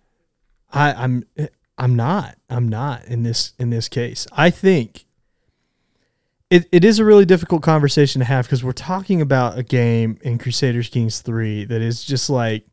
[0.72, 1.24] I, I'm
[1.78, 2.36] I'm not.
[2.48, 4.26] I'm not in this in this case.
[4.32, 5.04] I think
[6.50, 10.18] it, it is a really difficult conversation to have because we're talking about a game
[10.22, 12.64] in Crusaders Kings 3 that is just like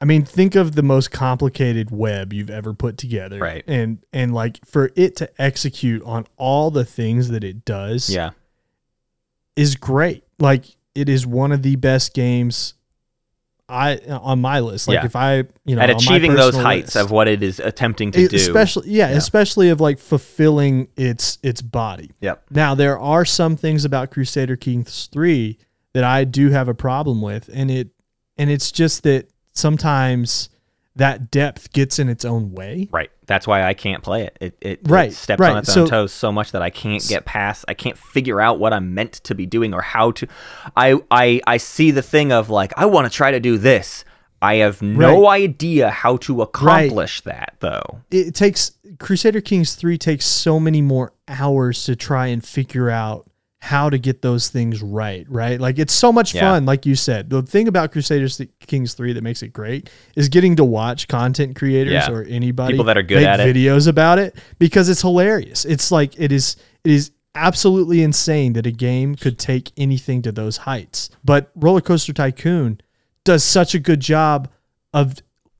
[0.00, 3.38] I mean, think of the most complicated web you've ever put together.
[3.38, 3.64] Right.
[3.66, 8.30] And and like for it to execute on all the things that it does Yeah.
[9.56, 10.24] is great.
[10.38, 12.74] Like it is one of the best games
[13.68, 14.88] I on my list.
[14.88, 15.04] Like Yeah.
[15.04, 17.04] if I, you know, At achieving those heights list.
[17.04, 18.36] of what it is attempting to It- do.
[18.36, 19.16] especially yeah, Yeah.
[19.16, 22.12] especially of like fulfilling its its body.
[22.20, 22.44] Yep.
[22.50, 25.58] Now there are some things about Crusader Kings 3
[25.92, 27.88] that I do have a problem with and it
[28.38, 29.28] and it's just that
[29.58, 30.48] sometimes
[30.98, 32.88] that depth gets in its own way.
[32.90, 33.10] Right.
[33.26, 34.36] That's why I can't play it.
[34.40, 35.52] It, it, it steps right.
[35.52, 37.64] on its own toes so much that I can't get past.
[37.68, 40.26] I can't figure out what I'm meant to be doing or how to.
[40.76, 44.04] I I I see the thing of like I want to try to do this.
[44.40, 48.00] I have no idea how to accomplish that though.
[48.10, 53.27] It takes Crusader Kings 3 takes so many more hours to try and figure out
[53.60, 55.60] how to get those things right, right?
[55.60, 56.42] Like it's so much Yeah.
[56.42, 57.28] fun, like you said.
[57.28, 61.56] The thing about Crusaders Kings 3 that makes it great is getting to watch content
[61.56, 62.10] creators Yeah.
[62.10, 63.54] or anybody People that are good make at it.
[63.54, 65.64] videos about it because it's hilarious.
[65.64, 70.32] It's like it is it is absolutely insane that a game could take anything to
[70.32, 71.10] those heights.
[71.24, 72.80] But Roller Coaster Tycoon
[73.24, 74.48] does such a good job
[74.94, 75.16] of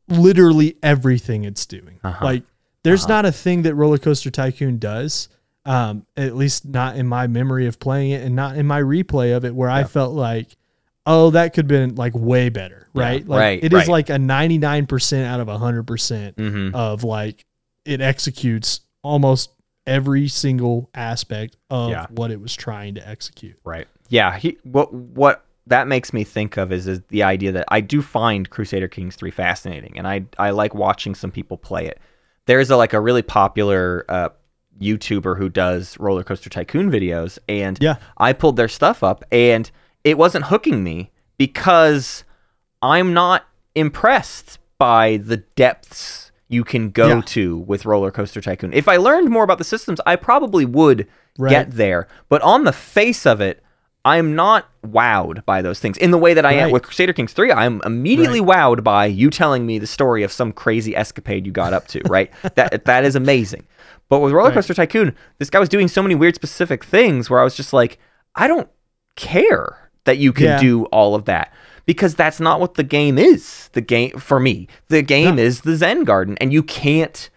[0.09, 1.99] literally everything it's doing.
[2.03, 2.25] Uh-huh.
[2.25, 2.43] Like
[2.85, 3.15] there's uh-huh.
[3.15, 5.29] not a thing that Roller Coaster Tycoon does,
[5.69, 9.37] um, at least not in my memory of playing it and not in my replay
[9.37, 10.57] of it where I felt like,
[11.05, 13.27] oh, that could have been like way better, right?
[13.29, 13.89] like right, it is right.
[13.89, 16.75] like a 99% out of 100% Mhm.
[16.75, 17.45] of like
[17.85, 19.51] it executes almost
[19.87, 22.07] every single aspect of Yeah.
[22.11, 23.57] what it was trying to execute.
[23.65, 23.87] Right.
[24.09, 24.39] Yeah.
[24.39, 28.01] He, what what that makes me think of is, is the idea that I do
[28.01, 31.99] find Crusader Kings three fascinating, and I I like watching some people play it.
[32.47, 34.31] There's a like a really popular uh,
[34.81, 37.97] YouTuber who does roller coaster tycoon videos, and Yeah.
[38.17, 39.71] I pulled their stuff up, and
[40.05, 42.25] it wasn't hooking me because
[42.83, 47.21] I'm not impressed by the depths you can go Yeah.
[47.27, 48.73] to with roller coaster tycoon.
[48.73, 51.07] If I learned more about the systems, I probably would
[51.39, 51.51] Right.
[51.51, 52.09] get there.
[52.29, 53.63] But on the face of it,
[54.05, 57.33] I'm not wowed by those things in the way that I am with Crusader Kings
[57.33, 57.53] 3.
[57.53, 61.75] I'm immediately wowed by you telling me the story of some crazy escapade you got
[61.75, 62.31] up to, right?
[62.55, 63.65] that that is amazing.
[64.09, 64.55] But with Roller Right.
[64.55, 67.73] Coaster Tycoon, this guy was doing so many weird specific things where I was just
[67.73, 67.99] like,
[68.35, 68.69] I don't
[69.17, 70.61] care that you can Yeah.
[70.61, 71.53] do all of that
[71.85, 73.69] because that's not what the game is.
[73.73, 75.43] The game for me, the game No.
[75.43, 77.29] is the Zen Garden and you can't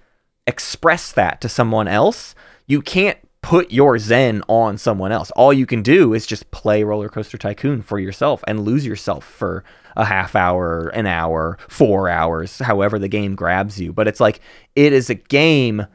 [0.47, 2.36] express that to someone else.
[2.67, 5.32] You can't put your zen on someone else.
[5.32, 9.26] All you can do is just play Roller Coaster Tycoon for yourself and lose yourself
[9.26, 9.63] for
[9.97, 13.91] a half hour, an hour, 4 hours, however the game grabs you.
[13.91, 14.39] But it's like
[14.76, 15.86] it is a game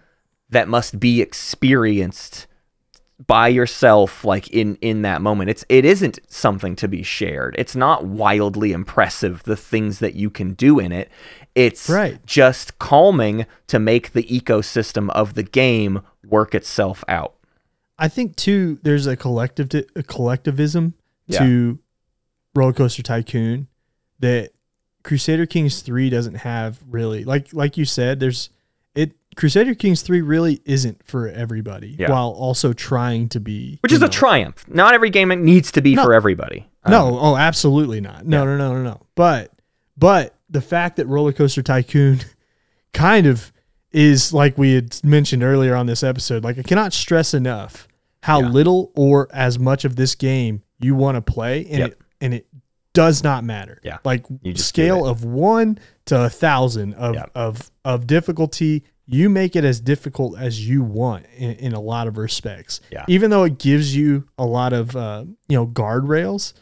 [0.51, 2.47] that must be experienced
[3.27, 7.75] by yourself like in in that moment it's it isn't something to be shared it's
[7.75, 11.11] not wildly impressive the things that you can do in it
[11.55, 12.19] it's Right.
[12.27, 17.35] just calming to make the ecosystem of the game work itself out
[17.99, 20.93] I think too there's a collective a collectivism
[21.27, 21.39] Yeah.
[21.39, 21.79] to
[22.55, 23.69] Roller Coaster Tycoon
[24.21, 24.51] that
[25.03, 27.25] Crusader Kings 3 doesn't have really.
[27.25, 28.51] Like like you said there's
[29.37, 32.11] Crusader Kings 3 really isn't for everybody Yeah.
[32.11, 35.95] while also trying to be which is a triumph not every game needs to be
[35.95, 36.05] No.
[36.05, 38.25] for everybody Um, No, oh, absolutely not.
[38.27, 39.01] No, no, no, no, no.
[39.15, 39.53] But
[39.99, 42.21] but the fact that Roller Coaster Tycoon
[42.93, 43.53] kind of
[43.93, 47.89] is like we had mentioned earlier on this episode, like I cannot stress enough
[48.23, 48.49] how Yeah.
[48.49, 51.91] little or as much of this game you want to play and Yep.
[51.91, 52.47] it and it
[52.95, 53.81] does not matter.
[53.85, 53.99] Yeah.
[54.05, 54.25] Like
[54.55, 57.31] scale of one to a thousand of, Yep.
[57.35, 62.07] of of difficulty, you make it as difficult as you want in, in a lot
[62.09, 62.81] of respects.
[62.91, 63.05] Yeah.
[63.09, 66.53] Even though it gives you a lot of uh, you know guardrails,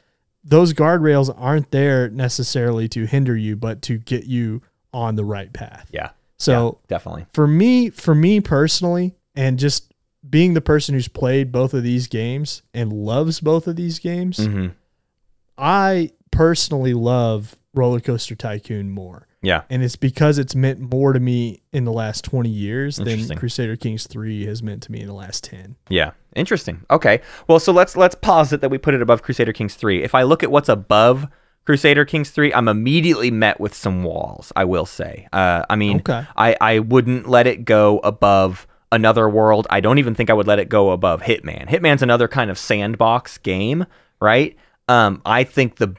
[0.42, 5.52] those guardrails aren't there necessarily to hinder you, but to get you on the right
[5.52, 5.88] path.
[5.90, 9.92] yeah So yeah, definitely for me, for me personally, and just
[10.28, 14.38] being the person who's played both of these games and loves both of these games,
[14.44, 14.68] hmm
[15.56, 19.28] I personally love Roller Coaster Tycoon more.
[19.44, 23.36] Yeah And it's because it's meant more to me in the last 20 years than
[23.36, 25.76] Crusader Kings 3 has meant to me in the last 10.
[25.88, 26.12] Yeah.
[26.34, 26.84] Interesting.
[26.90, 27.20] Okay.
[27.46, 30.02] Well, so let's let's posit that we put it above Crusader Kings 3.
[30.02, 31.26] If I look at what's above
[31.64, 35.28] Crusader Kings 3, I'm immediately met with some walls, I will say.
[35.32, 36.26] Uh, I mean, Okay.
[36.36, 39.66] I, I wouldn't let it go above Another World.
[39.70, 41.68] I don't even think I would let it go above Hitman.
[41.68, 43.86] Hitman's another kind of sandbox game,
[44.20, 44.56] right?
[44.88, 45.94] Um, I think the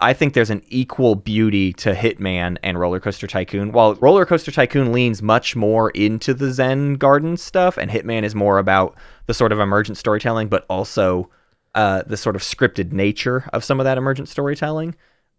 [0.00, 3.72] I think there's an equal beauty to Hitman and Roller Coaster Tycoon.
[3.72, 8.34] While Roller Coaster Tycoon leans much more into the Zen Garden stuff, and Hitman is
[8.34, 11.30] more about the sort of emergent storytelling, but also
[11.74, 14.94] uh, the sort of scripted nature of some of that emergent storytelling.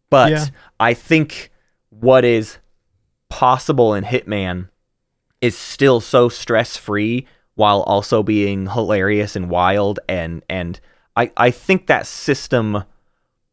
[0.10, 0.46] But Yeah.
[0.80, 1.52] I think
[1.90, 2.58] what is
[3.30, 4.70] possible in Hitman
[5.42, 10.80] is still so stress free while also being hilarious and wild and and
[11.16, 12.84] I, I think that system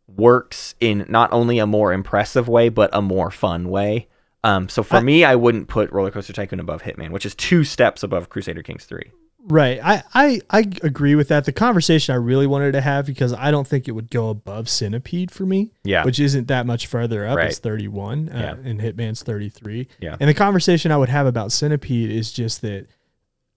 [0.06, 4.08] works in not only a more impressive way but a more fun way.
[4.44, 7.34] Um, so for I- me, I wouldn't put Roller Coaster Tycoon above Hitman, which is
[7.34, 9.12] two steps above Crusader Kings three.
[9.44, 9.80] Right.
[9.82, 11.46] I, I, I agree with that.
[11.46, 14.68] The conversation I really wanted to have because I don't think it would go above
[14.68, 15.72] Centipede for me.
[15.82, 16.04] Yeah.
[16.04, 17.36] Which isn't that much further up.
[17.38, 17.46] Right.
[17.48, 18.70] It's 31 uh, Yeah.
[18.70, 19.88] and Hitman's 33.
[20.00, 20.16] Yeah.
[20.20, 22.86] And the conversation I would have about Centipede is just that,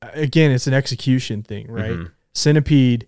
[0.01, 1.91] uh, again, it's an execution thing, right?
[1.91, 2.11] Mhm.
[2.33, 3.05] Centipede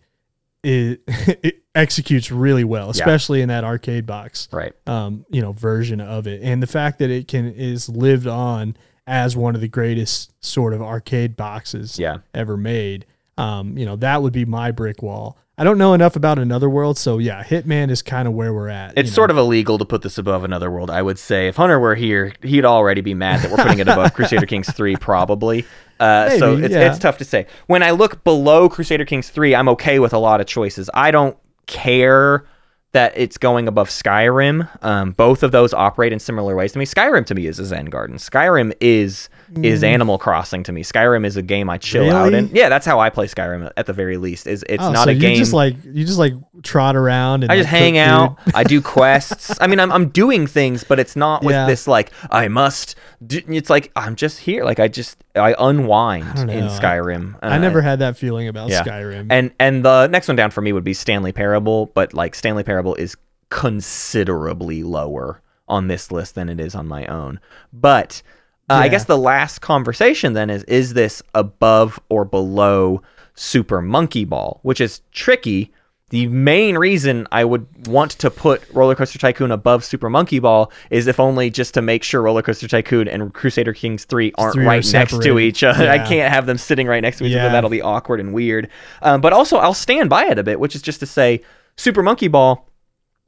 [0.63, 4.73] it, it executes really well, especially in that arcade box Right.
[4.87, 6.41] um, you know, version of it.
[6.41, 10.73] And the fact that it can is lived on as one of the greatest sort
[10.73, 12.17] of arcade boxes Yeah.
[12.33, 13.05] ever made.
[13.37, 15.37] Um, you know, that would be my brick wall.
[15.59, 18.67] I don't know enough about Another World, so yeah, Hitman is kind of where we're
[18.69, 18.93] at.
[18.95, 21.47] It's sort of illegal to put this above Another World, I would say.
[21.47, 24.71] If Hunter were here, he'd already be mad that we're putting it above Crusader Kings
[24.71, 25.65] 3, probably.
[25.99, 26.89] Uh, so it's, yeah.
[26.89, 27.47] it's tough to say.
[27.67, 30.89] When I look below Crusader Kings 3, I'm okay with a lot of choices.
[30.93, 32.45] I don't care
[32.93, 34.67] that it's going above Skyrim.
[34.83, 36.85] Um, both of those operate in similar ways to me.
[36.85, 38.17] Skyrim to me is a Zen garden.
[38.17, 39.29] Skyrim is
[39.63, 40.83] is Animal Crossing to me.
[40.83, 42.37] Skyrim is a game I chill out Mm.
[42.49, 42.55] In.
[42.55, 44.47] Yeah, that's how I play Skyrim at the very least.
[44.47, 45.31] Is it's Oh, not so a you game.
[45.33, 46.33] You just like you just like
[46.63, 48.37] trot around and I like, just hang out.
[48.53, 49.57] I do quests.
[49.61, 51.65] I mean, I'm, I'm doing things, but it's not with Yeah.
[51.67, 52.95] this like I must.
[53.25, 54.63] Do, it's like I'm just here.
[54.65, 56.65] Like I just I unwind don't in.
[56.67, 57.37] Skyrim.
[57.41, 58.83] I Uh, never had that feeling about yeah.
[58.83, 59.27] Skyrim.
[59.29, 62.63] And and the next one down for me would be Stanley Parable, but like Stanley
[62.63, 63.15] Parable is
[63.49, 67.39] considerably lower on this list than it is on my own.
[67.73, 68.21] But
[68.69, 73.01] uh, I guess the last conversation then is is this above or below
[73.35, 75.71] Super Monkey Ball, which is tricky.
[76.09, 80.71] The main reason I would want to put Roller Coaster Tycoon above Super Monkey Ball
[80.89, 84.53] is if only just to make sure Roller Coaster Tycoon and Crusader Kings 3 aren't
[84.53, 85.89] Three are right next to each other.
[85.89, 87.49] I can't have them sitting right next to each other.
[87.51, 88.69] That'll be awkward and weird.
[89.01, 91.41] Um, but also, I'll stand by it a bit, which is just to say,
[91.75, 92.65] Super Monkey Ball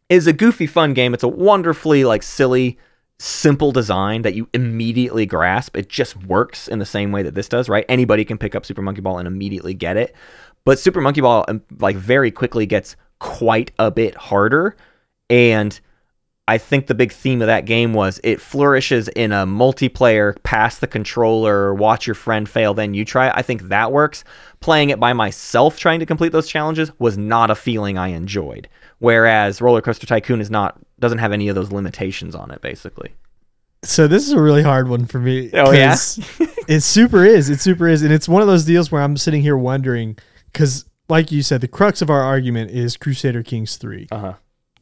[0.08, 1.14] is a goofy, fun game.
[1.14, 2.78] It's a wonderfully like silly,
[3.20, 5.78] simple design that you immediately grasp.
[5.78, 7.86] It just works in the same way that this does, right?
[7.90, 10.16] Anybody can pick up Super Monkey Ball and immediately get it.
[10.66, 14.76] But Super Monkey Ball um, like very quickly gets quite a bit harder
[15.30, 15.80] and
[16.50, 20.80] I think the big theme of that game was it flourishes in a multiplayer, pass
[20.80, 23.30] the controller, watch your friend fail, then you try.
[23.30, 24.24] I think that works.
[24.60, 28.68] Playing it by myself, trying to complete those challenges, was not a feeling I enjoyed.
[28.98, 33.14] Whereas Roller Coaster Tycoon is not doesn't have any of those limitations on it, basically.
[33.84, 35.50] So this is a really hard one for me.
[35.54, 35.96] Oh, yeah?
[36.68, 37.50] it super is.
[37.50, 40.18] It super is, and it's one of those deals where I'm sitting here wondering
[40.52, 44.08] because, like you said, the crux of our argument is Crusader Kings three.
[44.12, 44.34] Uh huh.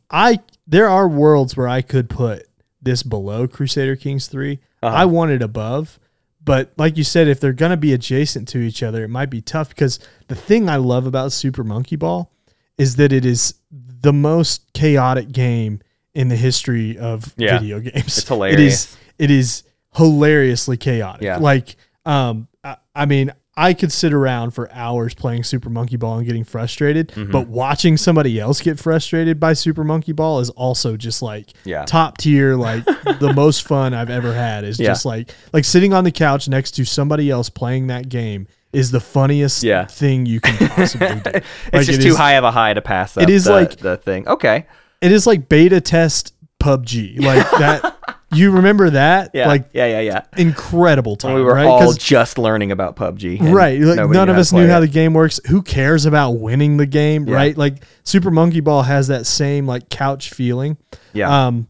[0.09, 2.47] I there are worlds where I could put
[2.81, 4.59] this below Crusader Kings 3.
[4.81, 4.95] Uh-huh.
[4.95, 5.99] I want it above.
[6.43, 9.29] But like you said, if they're going to be adjacent to each other, it might
[9.29, 9.99] be tough because
[10.29, 12.31] the thing I love about Super Monkey Ball
[12.77, 15.81] is that it is the most chaotic game
[16.17, 17.59] in the history of Yeah.
[17.59, 17.95] video games.
[17.95, 18.73] It's It hilarious.
[18.73, 19.63] is it is
[19.95, 21.21] hilariously chaotic.
[21.23, 21.37] Yeah.
[21.37, 26.17] Like um I, I mean, I could sit around for hours playing Super Monkey Ball
[26.19, 27.31] and getting frustrated, Mm-hmm.
[27.31, 31.83] but watching somebody else get frustrated by Super Monkey Ball is also just like Yeah.
[31.85, 32.85] top tier, like
[33.19, 34.63] the most fun I've ever had.
[34.63, 34.87] Is Yeah.
[34.89, 38.91] just like like sitting on the couch next to somebody else playing that game is
[38.91, 39.85] the funniest Yeah.
[39.85, 41.31] thing you can possibly do.
[41.33, 43.23] It's Like, just it too is- high of a high to pass up.
[43.23, 44.27] It is the, like- the thing.
[44.27, 44.65] Okay.
[45.01, 47.21] It is like beta test PUBG.
[47.21, 47.95] Like that
[48.33, 49.31] you remember that?
[49.33, 49.47] Yeah.
[49.47, 49.85] Like yeah.
[49.85, 49.99] Yeah.
[50.01, 50.21] Yeah.
[50.37, 51.33] incredible time.
[51.33, 51.65] When we were right?
[51.67, 53.53] all just learning about PUBG.
[53.53, 54.81] right like none of us knew how it.
[54.81, 57.35] the game works who cares about winning the game Yeah.
[57.35, 60.77] right like super monkey ball has that same like couch feeling
[61.13, 61.47] Yeah.
[61.47, 61.67] um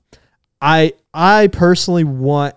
[0.61, 2.55] i i personally want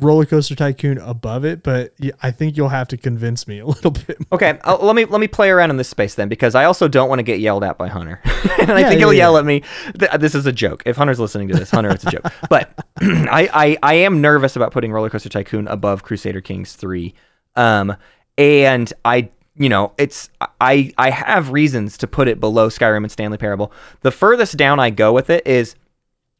[0.00, 1.92] roller coaster tycoon above it but
[2.22, 5.20] i think you'll have to convince me a little bit Okay, uh, let me let
[5.20, 7.64] me play around in this space then, because I also don't want to get yelled
[7.64, 8.20] at by Hunter,
[8.60, 9.62] and I think yeah, he'll yell at me.
[9.94, 10.84] This is a joke.
[10.86, 12.26] If Hunter's listening to this, Hunter, it's a joke.
[12.48, 17.14] But I, I I am nervous about putting Roller Coaster Tycoon above Crusader Kings three,
[17.56, 17.96] um,
[18.38, 20.30] and I you know it's
[20.60, 23.72] I I have reasons to put it below Skyrim and Stanley Parable.
[24.02, 25.74] The furthest down I go with it is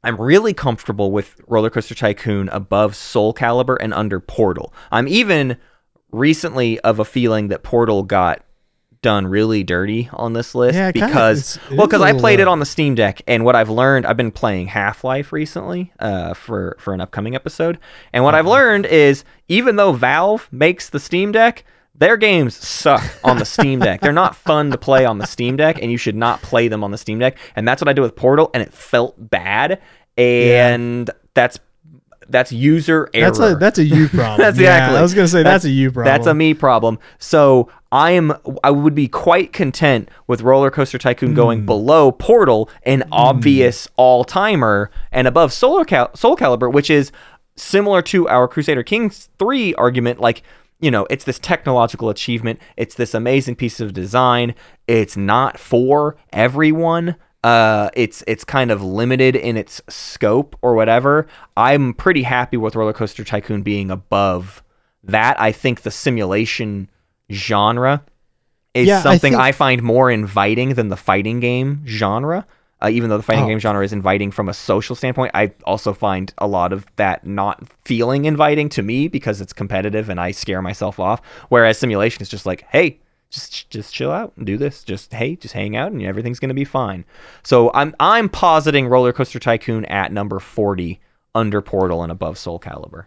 [0.02, 4.72] I'm really comfortable with Roller Coaster Tycoon above Soul Calibur and under Portal.
[4.90, 5.56] I'm even
[6.10, 8.42] recently of a feeling that Portal got
[9.02, 12.38] done really dirty on this list Yeah, it kinda- because it's- well because I played
[12.38, 15.90] it uh, on the Steam Deck and what I've learned I've been playing Half-Life recently
[15.98, 17.78] uh, for for an upcoming episode
[18.12, 18.56] and what I've Uh-huh.
[18.56, 21.64] learned is even though Valve makes the Steam Deck
[21.94, 24.00] their games suck on the Steam Deck.
[24.00, 26.82] They're not fun to play on the Steam Deck, and you should not play them
[26.82, 27.36] on the Steam Deck.
[27.56, 29.80] And that's what I did with Portal, and it felt bad.
[30.16, 31.58] And that's
[32.28, 33.26] that's user error.
[33.32, 34.98] that's a that's a you problem That's Yeah, exactly.
[34.98, 36.98] i was gonna say that's, a you problem That's a me problem.
[37.18, 38.32] So I am.
[38.62, 41.34] I would be quite content with Roller Coaster Tycoon Hmm.
[41.34, 47.10] going below Portal, an obvious all timer, and above Solar Cal- Soul Calibur, which is
[47.56, 50.20] similar to our Crusader Kings three argument.
[50.20, 50.44] Like
[50.80, 52.58] you know, it's this technological achievement.
[52.76, 54.54] It's this amazing piece of design.
[54.86, 61.26] It's not for everyone uh it's it's kind of limited in its scope or whatever
[61.56, 64.62] i'm pretty happy with roller coaster tycoon being above
[65.02, 66.86] that i think the simulation
[67.32, 68.04] genre
[68.74, 72.46] is Yeah, I something think- I, find more inviting than the fighting game genre
[72.82, 73.48] uh, even though the fighting Oh.
[73.48, 77.26] game genre is inviting from a social standpoint i also find a lot of that
[77.26, 82.22] not feeling inviting to me because it's competitive and i scare myself off whereas simulation
[82.22, 82.98] is just like hey
[83.30, 84.82] just just chill out and do this.
[84.82, 87.04] Just hey, just hang out and everything's gonna be fine.
[87.44, 90.98] So I'm I'm positing Roller Coaster Tycoon at number forty
[91.32, 93.04] under Portal and above Soul Calibur.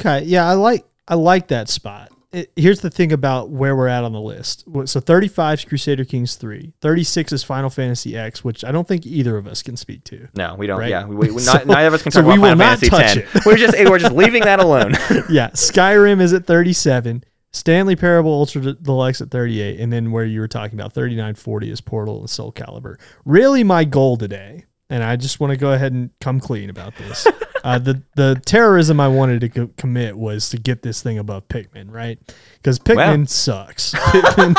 [0.00, 2.09] Okay, yeah, I like I like that spot.
[2.32, 4.64] It, here's the thing about where we're at on the list.
[4.84, 6.72] So 35 is Crusader Kings 3.
[6.80, 10.28] 36 is Final Fantasy X, which I don't think either of us can speak to.
[10.34, 10.78] No, we don't.
[10.78, 10.90] Right.
[10.90, 12.70] Yeah, we, we, So- not, neither of us can so talk we about will Final
[12.70, 13.46] not Fantasy touch X.
[13.46, 14.92] We're just we're just leaving that alone.
[15.30, 17.24] yeah, Skyrim is at 37.
[17.52, 21.70] Stanley Parable Ultra Deluxe at 38, and then where you were talking about 39, 40
[21.70, 22.94] is Portal and Soul Calibur.
[23.24, 26.94] Really, my goal today, and I just want to go ahead and come clean about
[26.96, 27.26] this.
[27.64, 31.48] uh, the the terrorism I wanted to co- commit was to get this thing above
[31.48, 32.18] Pikmin, right?
[32.56, 33.24] Because Pikmin Wow.
[33.26, 33.94] sucks.
[33.94, 34.54] Pikmin,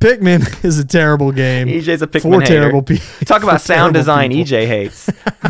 [0.00, 1.66] Pikmin is a terrible game.
[1.68, 2.46] EJ's a Pikmin hater.
[2.46, 3.04] terrible people.
[3.26, 4.30] Talk about sound design.
[4.30, 5.06] EJ hates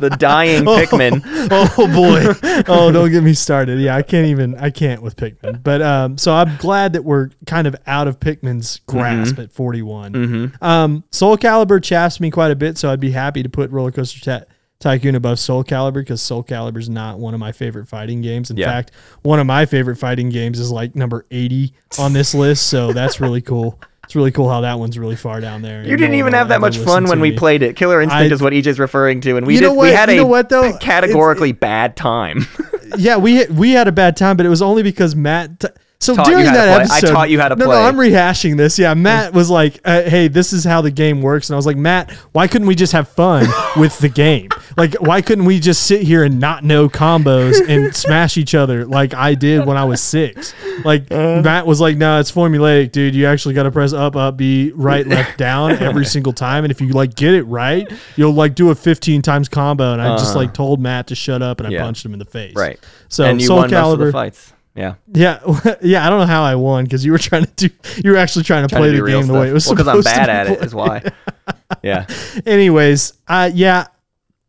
[0.00, 1.22] the dying Pikmin.
[1.50, 5.62] oh boy oh don't get me started yeah i can't even i can't with pikmin
[5.62, 10.52] but um so i'm glad that we're kind of out of pikmin's grasp at 41
[10.60, 13.90] um soul calibur chaps me quite a bit so i'd be happy to put roller
[13.92, 14.44] coaster Ta-
[14.82, 18.50] tycoon above soul calibur because soul calibur is not one of my favorite fighting games
[18.50, 18.66] in Yeah.
[18.66, 18.90] fact
[19.22, 23.20] one of my favorite fighting games is like number 80 on this list so that's
[23.20, 26.34] really cool it's really cool how that one's really far down there You didn't even
[26.34, 27.76] uh, have that much fun when we played it.
[27.76, 29.66] Killer Instinct I- is what EJ's referring to, and we You did.
[29.68, 30.76] know We had You a know what, though?
[30.80, 32.44] categorically bad time.
[32.98, 35.60] yeah, we we had a bad time, but it was only because Matt.
[35.60, 35.68] T-
[36.02, 36.94] so during that play.
[36.94, 37.76] I episode, taught you how to no, play.
[37.76, 38.78] No, I'm rehashing this.
[38.78, 41.66] Yeah, Matt was like, uh, "Hey, this is how the game works," and I was
[41.66, 43.46] like, "Matt, why couldn't we just have fun
[43.76, 44.48] with the game?
[44.76, 48.86] Like, why couldn't we just sit here and not know combos and smash each other
[48.86, 50.54] like I did when I was six?
[50.84, 51.42] Like, Uh.
[51.42, 53.14] Matt was like, "No, it's formulaic, dude.
[53.14, 56.70] You actually got to press up, up, B, right, left, down every single time, and
[56.70, 57.86] if you like get it right,
[58.16, 61.42] you'll like do a 15 times combo." And I just like told Matt to shut
[61.42, 61.70] up, and I.
[61.72, 61.82] Yeah.
[61.82, 62.54] punched him in the face.
[62.54, 62.78] right.
[63.08, 64.52] So and you Soul won most of the Calibur, fights.
[64.74, 64.94] Yeah.
[65.12, 65.40] yeah,
[65.82, 66.06] yeah.
[66.06, 67.74] I don't know how I won because you were trying to do.
[68.02, 69.76] You were actually trying to Trying play to the game the way it was stuff.
[69.76, 71.02] Well, supposed because I'm bad to at it, is why.
[71.82, 72.06] Yeah.
[72.46, 73.86] Anyways, uh, yeah,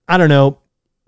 [0.08, 0.60] I don't know.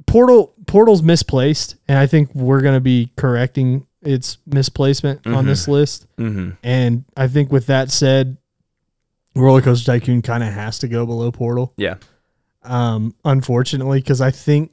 [0.07, 6.07] Portal Portal's misplaced, and I think we're gonna be correcting its misplacement on this list.
[6.17, 8.37] hmm And I think with that said,
[9.35, 11.73] Roller Coaster Tycoon kind of has to go below Portal.
[11.77, 11.95] Yeah.
[12.63, 14.71] Um, unfortunately, because I think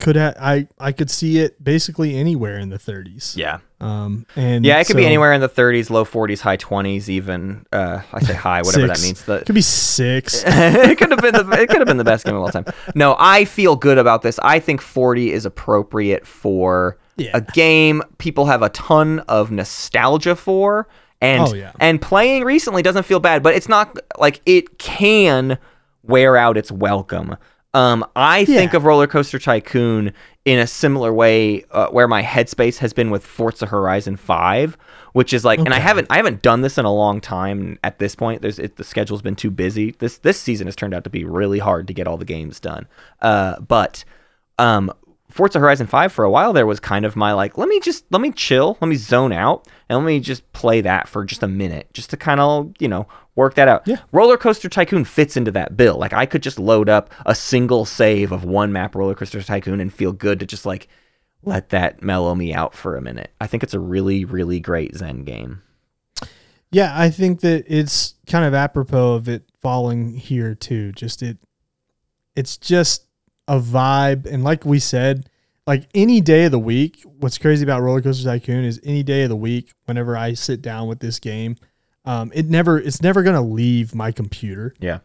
[0.00, 0.36] could have.
[0.40, 3.36] I I could see it basically anywhere in the 30s.
[3.36, 3.58] Yeah.
[3.80, 7.66] Um, and Yeah, it could be anywhere in the 30s, low 40s, high 20s, even.
[7.72, 9.24] Uh, I say high, whatever that means.
[9.24, 10.42] The, It could be six.
[10.46, 12.64] it could have been the it could have been the best game of all time.
[12.94, 14.38] No, I feel good about this.
[14.42, 17.30] I think 40 is appropriate for Yeah.
[17.34, 20.88] a game people have a ton of nostalgia for
[21.20, 21.72] and Oh, yeah.
[21.80, 25.58] and playing recently doesn't feel bad, but it's not like it can
[26.04, 27.36] wear out its welcome.
[27.74, 30.12] Um, I think of Roller Coaster Tycoon
[30.44, 34.78] in a similar way uh, where my headspace has been with Forza Horizon 5,
[35.12, 37.78] which is like, and I haven't I haven't done this in a long time.
[37.84, 39.90] At this point, there's it, the schedule's been too busy.
[39.98, 42.58] This this season has turned out to be really hard to get all the games
[42.58, 42.86] done.
[43.20, 44.04] Uh, but
[44.58, 44.90] um,
[45.30, 48.04] Forza Horizon 5 for a while there was kind of my like, let me just
[48.10, 51.42] let me chill, let me zone out, and let me just play that for just
[51.42, 53.06] a minute, just to kind of you know
[53.36, 53.86] work that out.
[53.86, 54.00] Yeah.
[54.10, 55.96] Roller Coaster Tycoon fits into that bill.
[55.98, 59.80] Like I could just load up a single save of one map Roller Coaster Tycoon
[59.80, 60.88] and feel good to just like
[61.42, 63.32] let that mellow me out for a minute.
[63.40, 65.62] I think it's a really really great Zen game.
[66.70, 70.92] Yeah, I think that it's kind of apropos of it falling here too.
[70.92, 71.38] Just it,
[72.36, 73.07] it's just
[73.48, 75.28] a vibe, and like we said,
[75.66, 77.02] like any day of the week.
[77.04, 79.72] What's crazy about Roller Coaster Tycoon is any day of the week.
[79.86, 81.56] Whenever I sit down with this game,
[82.04, 84.74] um, it never, it's never gonna leave my computer.
[84.78, 85.00] Yeah.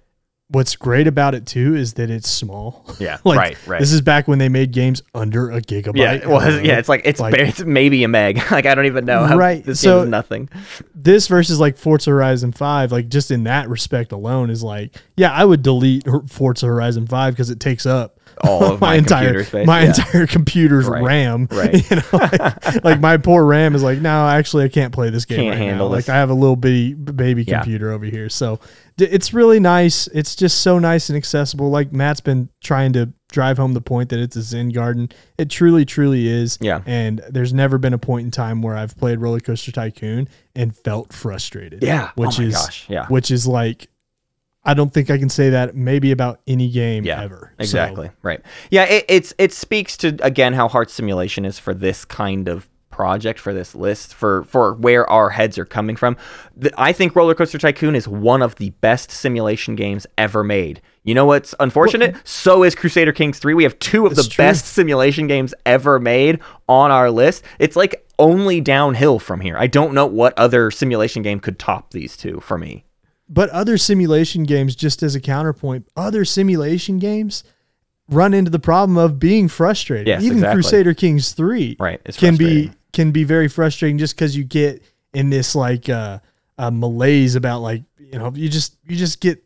[0.53, 2.85] What's great about it too is that it's small.
[2.99, 3.17] Yeah.
[3.25, 3.57] like right.
[3.67, 3.79] Right.
[3.79, 5.97] this is back when they made games under a gigabyte.
[5.97, 8.41] yeah, well, Uh, yeah, it's like it's, like- ba- it's maybe a meg.
[8.51, 9.25] Like I don't even know.
[9.25, 10.47] How, Right, This so- nothing.
[10.95, 15.31] this versus like Forza Horizon 5, like just in that respect alone, is like, yeah,
[15.31, 19.65] I would delete Forza Horizon 5 because it takes up All of my entire space,
[19.67, 19.87] my yeah.
[19.87, 21.47] entire computer's Right, RAM.
[21.51, 21.89] right.
[21.89, 25.25] You know, like, like my poor RAM is like, no, actually, I can't play this
[25.25, 25.95] game Can't right handle now.
[25.95, 26.07] this.
[26.07, 27.59] Like I have a little bitty baby Yeah.
[27.59, 28.59] computer over here, so
[28.97, 30.07] it's really nice.
[30.07, 31.69] It's just so nice and accessible.
[31.69, 35.09] Like Matt's been trying to drive home the point that it's a Zen garden.
[35.37, 36.57] It truly, truly is.
[36.61, 36.81] Yeah.
[36.85, 40.75] And there's never been a point in time where I've played Roller Coaster Tycoon and
[40.77, 41.83] felt frustrated.
[41.83, 42.09] Yeah.
[42.09, 43.07] Oh Which my is gosh, yeah.
[43.07, 43.87] Which is like
[44.65, 47.51] I don't think I can say that maybe about any game Yeah, ever.
[47.57, 48.11] So, Exactly.
[48.21, 48.41] Right.
[48.71, 48.83] Yeah.
[48.83, 53.39] It, it's it speaks to again how hard simulation is for this kind of project
[53.39, 56.15] for this list for for where our heads are coming from.
[56.55, 60.79] The, I think Roller Coaster Tycoon is one of the best simulation games ever made.
[61.03, 62.15] You know what's unfortunate?
[62.23, 63.55] so is Crusader Kings 3.
[63.55, 64.43] We have two of the true.
[64.43, 66.39] best simulation games ever made
[66.69, 67.43] on our list.
[67.57, 69.57] It's like only downhill from here.
[69.57, 72.85] I don't know what other simulation game could top these two for me.
[73.27, 77.43] But other simulation games, just as a counterpoint, other simulation games
[78.09, 80.07] run into the problem of being frustrated.
[80.07, 80.61] Yes, Even exactly.
[80.61, 82.71] Crusader Kings 3 Right, can be.
[82.93, 84.81] Can be very frustrating just because you get
[85.13, 86.19] in this like uh,
[86.57, 89.43] uh malaise about like you know you just you just get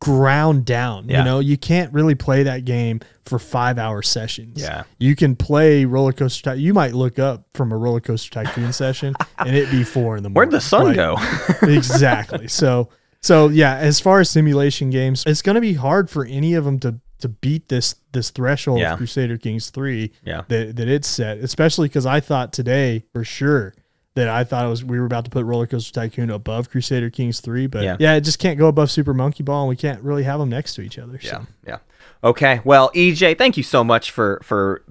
[0.00, 1.08] ground down.
[1.08, 1.18] Yeah.
[1.20, 4.60] You know, you can't really play that game for five hour sessions.
[4.60, 4.82] Yeah.
[4.98, 6.50] You can play roller coaster.
[6.50, 10.16] Ty- you might look up from a roller coaster tycoon session, and it be four
[10.16, 10.34] in the morning.
[10.34, 11.16] Where'd the sun Like, go?
[11.62, 12.48] exactly.
[12.48, 12.90] So
[13.22, 16.66] so yeah, as far as simulation games, it's going to be hard for any of
[16.66, 18.92] them to to beat this this threshold Yeah.
[18.92, 20.42] of Crusader Kings 3 Yeah.
[20.48, 23.74] that that it's set, especially cuz I thought today for sure
[24.14, 27.10] that I thought it was we were about to put Roller Coaster Tycoon above Crusader
[27.10, 27.96] Kings 3, but Yeah.
[27.98, 28.14] yeah.
[28.14, 30.74] it just can't go above Super Monkey Ball and we can't really have them next
[30.74, 31.18] to each other.
[31.20, 31.26] So.
[31.28, 31.78] Yeah, yeah.
[32.22, 32.60] Okay.
[32.64, 34.82] Well, EJ, thank you so much for for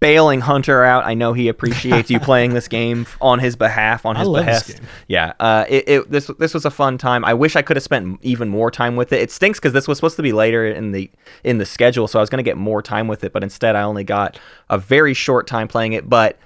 [0.00, 1.04] bailing Hunter out.
[1.04, 4.80] I know he appreciates you playing this game on his behalf, on his behest.
[5.06, 5.32] Yeah.
[5.40, 7.24] Uh, it, it this this was a fun time.
[7.24, 9.20] I wish I could have spent even more time with it.
[9.20, 11.10] It stinks because this was supposed to be later in the
[11.44, 13.76] in the schedule, so I was going to get more time with it, but instead
[13.76, 14.38] I only got
[14.70, 16.08] a very short time playing it.
[16.08, 16.38] But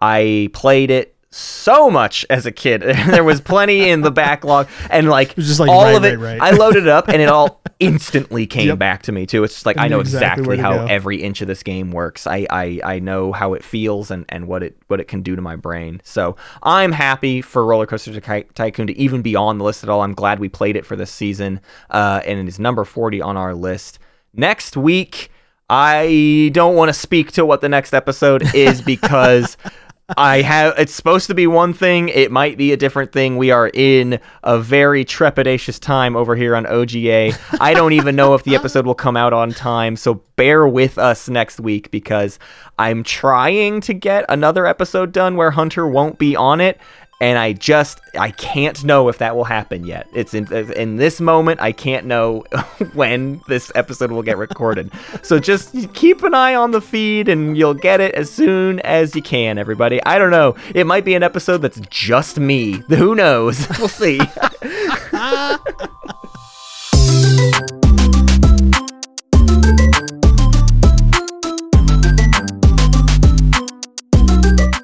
[0.00, 2.82] I played it so much as a kid.
[3.06, 6.18] there was plenty in the backlog, and like, just like, all right, of it.
[6.18, 6.52] right, right.
[6.52, 8.78] I loaded it up, and it all instantly came Yep.
[8.78, 9.44] back to me too.
[9.44, 12.26] It's just like You I know exactly exactly how every inch of this game works.
[12.26, 15.36] I, I I know how it feels and, and what it what it can do
[15.36, 16.00] to my brain.
[16.04, 19.88] So I'm happy for Roller Coaster Ty- Tycoon to even be on the list at
[19.88, 20.02] all.
[20.02, 23.36] I'm glad we played it for this season, uh, and it is number 40 on
[23.36, 23.98] our list.
[24.34, 25.30] Next week,
[25.68, 29.56] I don't want to speak to what the next episode is because.
[30.16, 33.36] I have it's supposed to be one thing, it might be a different thing.
[33.36, 37.38] We are in a very trepidatious time over here on OGA.
[37.60, 40.98] I don't even know if the episode will come out on time, so bear with
[40.98, 42.38] us next week because
[42.78, 46.80] I'm trying to get another episode done where Hunter won't be on it.
[47.20, 50.08] And I just I can't know if that will happen yet.
[50.12, 52.44] It's in in this moment I can't know
[52.94, 54.90] when this episode will get recorded.
[55.22, 59.14] so just keep an eye on the feed and you'll get it as soon as
[59.14, 59.58] you can.
[59.58, 60.56] Everybody, I don't know.
[60.74, 62.82] It might be an episode that's just me.
[62.88, 63.66] Who knows?
[63.80, 64.20] We'll see.